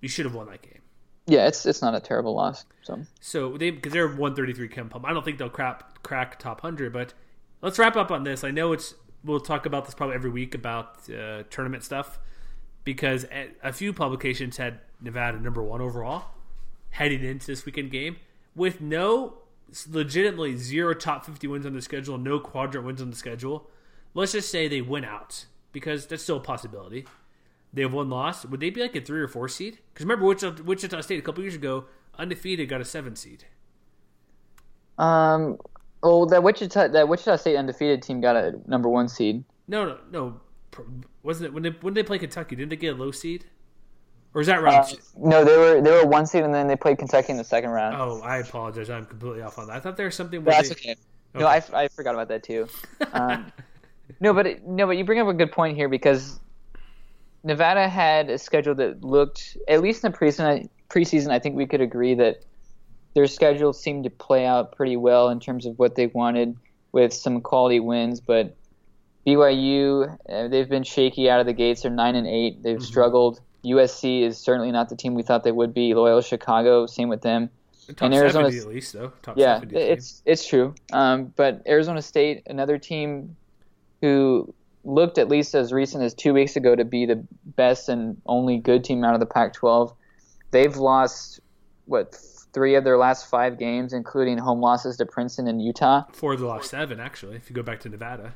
[0.00, 0.80] you should have won that game.
[1.26, 2.64] Yeah, it's it's not a terrible loss.
[2.82, 5.04] So So they because they're one thirty three KenPom.
[5.04, 7.14] I don't think they'll crap crack top hundred, but
[7.62, 8.42] let's wrap up on this.
[8.42, 12.18] I know it's we'll talk about this probably every week about uh, tournament stuff
[12.84, 13.26] because
[13.62, 16.24] a, few publications had Nevada number one overall
[16.90, 18.16] heading into this weekend game
[18.54, 19.34] with no
[19.88, 23.68] legitimately zero top fifty wins on the schedule, no quadrant wins on the schedule.
[24.14, 27.06] Let's just say they win out because that's still a possibility.
[27.72, 28.46] They have one loss.
[28.46, 29.78] Would they be like a three or four seed?
[29.92, 31.84] Because remember, Wichita, Wichita State a couple years ago,
[32.18, 33.44] undefeated, got a seven seed.
[34.96, 35.58] Um,
[36.02, 39.44] well, that Wichita that Wichita State undefeated team got a number one seed.
[39.68, 40.40] No, no, no.
[41.28, 42.56] Wasn't it when they when they play Kentucky?
[42.56, 43.44] Didn't they get a low seed?
[44.32, 44.80] Or is that right?
[44.80, 47.44] Uh, no, they were they were one seed and then they played Kentucky in the
[47.44, 47.96] second round.
[47.96, 48.88] oh, I apologize.
[48.88, 49.76] I'm completely off on that.
[49.76, 50.42] I thought there was something.
[50.42, 50.96] Where That's they, okay.
[51.34, 52.66] No, I, I forgot about that too.
[53.12, 53.52] Um,
[54.20, 56.40] no, but it, no, but you bring up a good point here because
[57.44, 61.66] Nevada had a schedule that looked, at least in the preseason, preseason, I think we
[61.66, 62.42] could agree that
[63.14, 66.56] their schedule seemed to play out pretty well in terms of what they wanted
[66.92, 68.18] with some quality wins.
[68.18, 68.56] But
[69.28, 71.82] BYU, uh, they've been shaky out of the gates.
[71.82, 72.62] They're nine and eight.
[72.62, 73.40] They've struggled.
[73.64, 75.92] USC is certainly not the team we thought they would be.
[75.94, 77.50] Loyola Chicago, same with them.
[77.88, 79.12] top and Arizona- at least though.
[79.22, 79.92] Top Yeah, 70 team.
[79.92, 80.74] it's it's true.
[80.92, 83.36] Um, but Arizona State, another team
[84.00, 84.54] who
[84.84, 88.58] looked at least as recent as two weeks ago to be the best and only
[88.58, 89.92] good team out of the Pac-12,
[90.52, 91.40] they've lost
[91.86, 92.14] what
[92.54, 96.04] three of their last five games, including home losses to Princeton and Utah.
[96.12, 97.36] four of the last seven actually.
[97.36, 98.34] If you go back to Nevada,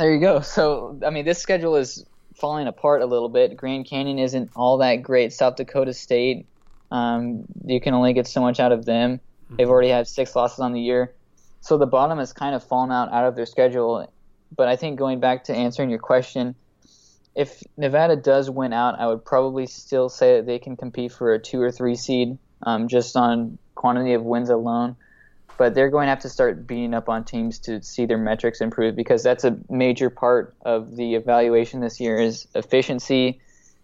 [0.00, 0.40] There you go.
[0.40, 3.54] So I mean, this schedule is falling apart a little bit.
[3.54, 5.30] Grand Canyon isn't all that great.
[5.30, 6.46] South Dakota State,
[6.90, 9.20] um, you can only get so much out of them.
[9.50, 11.12] They've already had six losses on the year,
[11.60, 14.10] so the bottom has kind of fallen out out of their schedule.
[14.56, 16.54] But I think going back to answering your question,
[17.34, 21.34] if Nevada does win out, I would probably still say that they can compete for
[21.34, 24.96] a two or three seed, um, just on quantity of wins alone.
[25.58, 28.60] But they're going to have to start beating up on teams to see their metrics
[28.60, 33.40] improve because that's a major part of the evaluation this year is efficiency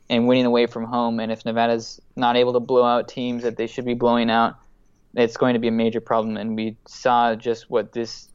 [0.09, 1.21] and winning away from home.
[1.21, 4.55] And if Nevada's not able to blow out teams that they should be blowing out,
[5.15, 6.37] it's going to be a major problem.
[6.39, 8.29] And we saw just what this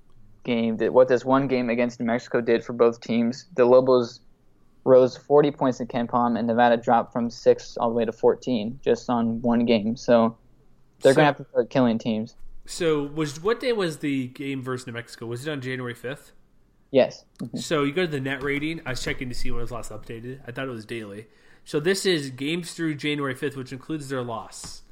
[0.43, 3.45] game, that what this one game against New Mexico did for both teams.
[3.55, 4.19] The Lobos
[4.83, 8.79] rose 40 points in KenPom, and Nevada dropped from six all the way to 14
[8.83, 9.95] just on one game.
[9.95, 10.37] So
[11.01, 12.35] they're So- going to have to start killing teams.
[12.71, 15.25] So was what day was the game versus New Mexico?
[15.25, 16.31] Was it on January fifth?
[16.89, 17.25] Yes.
[17.43, 17.57] Mm-hmm.
[17.57, 18.81] So you go to the net rating.
[18.85, 20.39] I was checking to see when it was last updated.
[20.47, 21.27] I thought it was daily.
[21.65, 24.83] So this is games through January fifth, which includes their loss.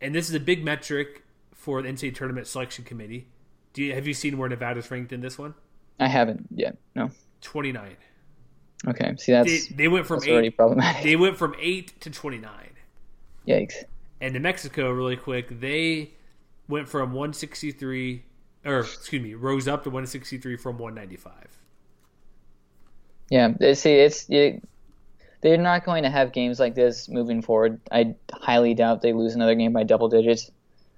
[0.00, 3.28] And this is a big metric for the NCAA tournament selection committee.
[3.74, 5.52] Do you have you seen where Nevada's ranked in this one?
[5.98, 6.78] I haven't yet.
[6.94, 7.10] No.
[7.42, 7.98] Twenty nine.
[8.88, 9.14] Okay.
[9.18, 10.56] See, that's, They, they went from eight.
[10.56, 11.02] problematic.
[11.04, 12.70] They went from eight to twenty nine.
[13.46, 13.74] Yikes.
[14.22, 16.12] And New Mexico, really quick, they
[16.70, 18.24] went from one sixty three,
[18.64, 21.58] or excuse me, rose up to one sixty three from one ninety five.
[23.30, 23.48] Yeah.
[23.58, 24.60] they- See, it's you,
[25.42, 27.80] they're not going to have games like this moving forward.
[27.90, 30.50] I highly doubt they lose another game by double digits.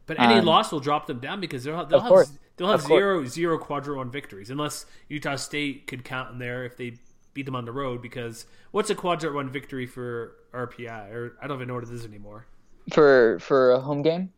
[0.07, 2.33] But any Um, loss will drop them down because they'll, they'll have course.
[2.57, 2.99] they'll have Of course.
[3.01, 6.95] zero zero quadra one victories unless Utah State could count in there if they
[7.35, 8.03] beat them on the road.
[8.03, 11.13] Because what's a quadra one victory for RPI?
[11.13, 12.47] Or I don't even know what it is anymore.
[12.93, 14.33] For for a home game,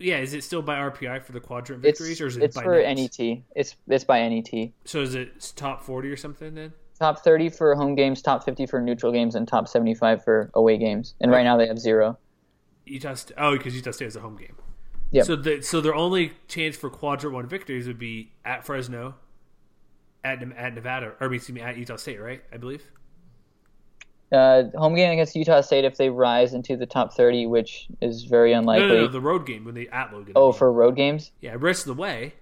[0.00, 2.56] Yeah, is it still by RPI for the quadrant it's victories, or is it it's
[2.56, 3.18] by for nets?
[3.18, 3.42] NET.
[3.54, 4.70] It's it's by NET.
[4.86, 6.72] So is it top forty or something then?
[6.98, 10.76] Top 30 for home games, top 50 for neutral games, and top 75 for away
[10.76, 11.14] games.
[11.18, 12.18] And right now they have zero.
[12.84, 14.56] Utah St- oh because Utah State is a home game.
[15.10, 15.22] Yeah.
[15.22, 19.14] So the so their only chance for quadrant one victories would be at Fresno,
[20.24, 22.42] at at Nevada, or excuse me, at Utah State, right?
[22.52, 22.90] I believe.
[24.32, 28.22] Uh, home game against Utah State if they rise into the top 30, which is
[28.22, 28.86] very unlikely.
[28.86, 30.34] no, no, the road game when they at Logan.
[30.36, 31.32] Oh, for road games?
[31.40, 32.34] yeah, rest of the way,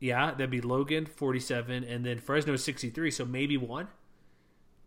[0.00, 3.88] yeah, that'd be Logan forty seven, and then Fresno sixty three, so maybe one.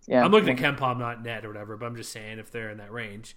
[0.05, 0.23] Yeah.
[0.23, 2.77] I'm looking at KenPom, not net or whatever, but I'm just saying if they're in
[2.77, 3.35] that range,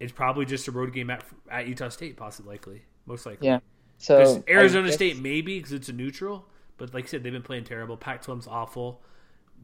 [0.00, 3.46] it's probably just a road game at at Utah State, possibly likely, most likely.
[3.46, 3.60] Yeah.
[3.98, 6.46] So Arizona guess- State maybe because it's a neutral,
[6.78, 7.96] but like I said, they've been playing terrible.
[7.96, 9.00] Pac-12's awful.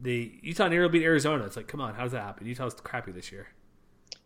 [0.03, 1.45] The Utah nearly beat Arizona.
[1.45, 2.47] It's like, come on, how does that happen?
[2.47, 3.49] Utah's crappy this year.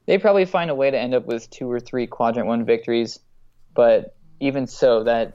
[0.06, 3.18] They probably find a way to end up with two or three quadrant one victories,
[3.74, 5.34] but even so, that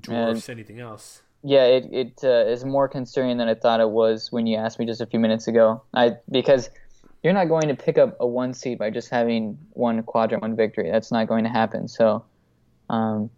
[0.00, 1.22] Dwarfs anything else.
[1.42, 4.78] yeah, it it uh, is more concerning than I thought it was when you asked
[4.78, 5.82] me just a few minutes ago.
[5.94, 6.70] I because
[7.24, 10.54] you're not going to pick up a one seed by just having one quadrant one
[10.54, 10.90] victory.
[10.90, 11.88] That's not going to happen.
[11.88, 12.24] So,
[12.88, 13.30] um,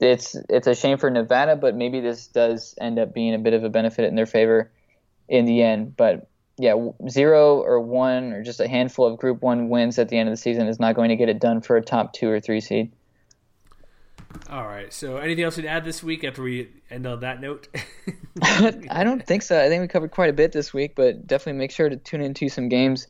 [0.00, 3.54] it's it's a shame for Nevada, but maybe this does end up being a bit
[3.54, 4.70] of a benefit in their favor
[5.30, 5.96] in the end.
[5.96, 6.28] But
[6.58, 6.74] yeah,
[7.08, 10.32] zero or one or just a handful of Group One wins at the end of
[10.34, 12.60] the season is not going to get it done for a top two or three
[12.60, 12.92] seed.
[14.48, 14.92] All right.
[14.92, 17.68] So, anything else to add this week after we end on that note?
[18.42, 19.58] I don't think so.
[19.58, 22.20] I think we covered quite a bit this week, but definitely make sure to tune
[22.20, 23.06] into some games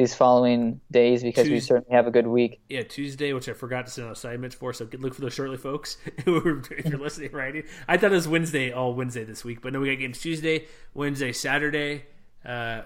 [0.00, 2.60] these following days because we certainly have a good week.
[2.70, 4.72] yeah, Tuesday, which I forgot to send out assignments for.
[4.72, 5.98] So, look for those shortly, folks.
[6.16, 7.64] if you're listening, right?
[7.86, 10.66] I thought it was Wednesday, all Wednesday this week, but no, we got games Tuesday,
[10.94, 12.04] Wednesday, Saturday.
[12.44, 12.82] Uh,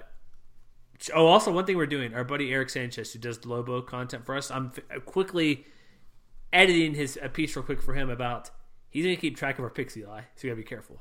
[1.15, 4.27] oh, also one thing we're doing, our buddy Eric Sanchez, who does the Lobo content
[4.27, 5.67] for us, I'm f- quickly
[6.53, 8.51] editing his a piece real quick for him about
[8.91, 10.23] he's gonna keep track of our pixie Eli.
[10.35, 11.01] So you gotta be careful.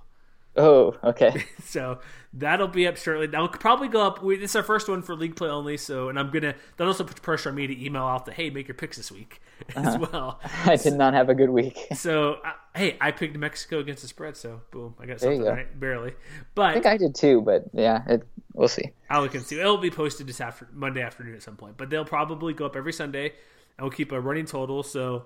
[0.56, 1.46] Oh, okay.
[1.64, 2.00] So
[2.34, 3.26] that'll be up shortly.
[3.26, 4.22] That'll probably go up.
[4.22, 5.78] We, this is our first one for league play only.
[5.78, 8.52] So, and I'm gonna that also puts pressure on me to email out the hey,
[8.52, 9.42] make your picks this week
[9.76, 10.40] as well.
[10.66, 11.80] I did not have a good week.
[11.96, 14.38] So, uh, hey, I picked Mexico against the spread.
[14.38, 15.52] So, boom, I got There something go.
[15.52, 16.14] right, barely.
[16.54, 18.92] But I think I did too, but yeah, it, we'll see.
[19.10, 19.60] I'll look and see.
[19.60, 21.78] It'll be posted this after Monday afternoon at some point.
[21.78, 23.34] But they'll probably go up every Sunday,
[23.78, 24.84] and we'll keep a running total.
[24.84, 25.26] So,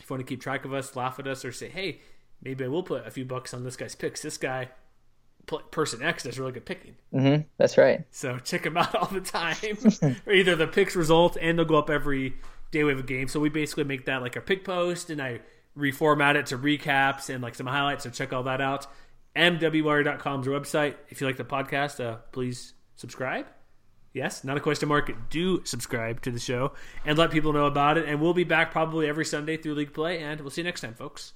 [0.00, 2.00] if you want to keep track of us, laugh at us, or say, hey,
[2.42, 4.22] maybe I will put a few bucks on this guy's picks.
[4.22, 4.68] This guy,
[5.70, 6.96] person X, does really good picking.
[7.12, 8.04] hmm That's right.
[8.10, 9.56] So check him out all the time.
[10.30, 12.34] either the picks result and they'll go up every
[12.70, 13.28] day we have a game.
[13.28, 15.40] So we basically make that like a pick post and I
[15.76, 18.04] reformat it to recaps and like some highlights.
[18.04, 18.86] So check all that out.
[19.36, 20.94] MWWire.com is our website.
[21.08, 23.46] If you like the podcast, uh, please subscribe.
[24.12, 25.12] Yes, not a question mark.
[25.30, 26.72] Do subscribe to the show
[27.04, 28.08] and let people know about it.
[28.08, 30.20] And we'll be back probably every Sunday through League Play.
[30.20, 31.34] And we'll see you next time, folks.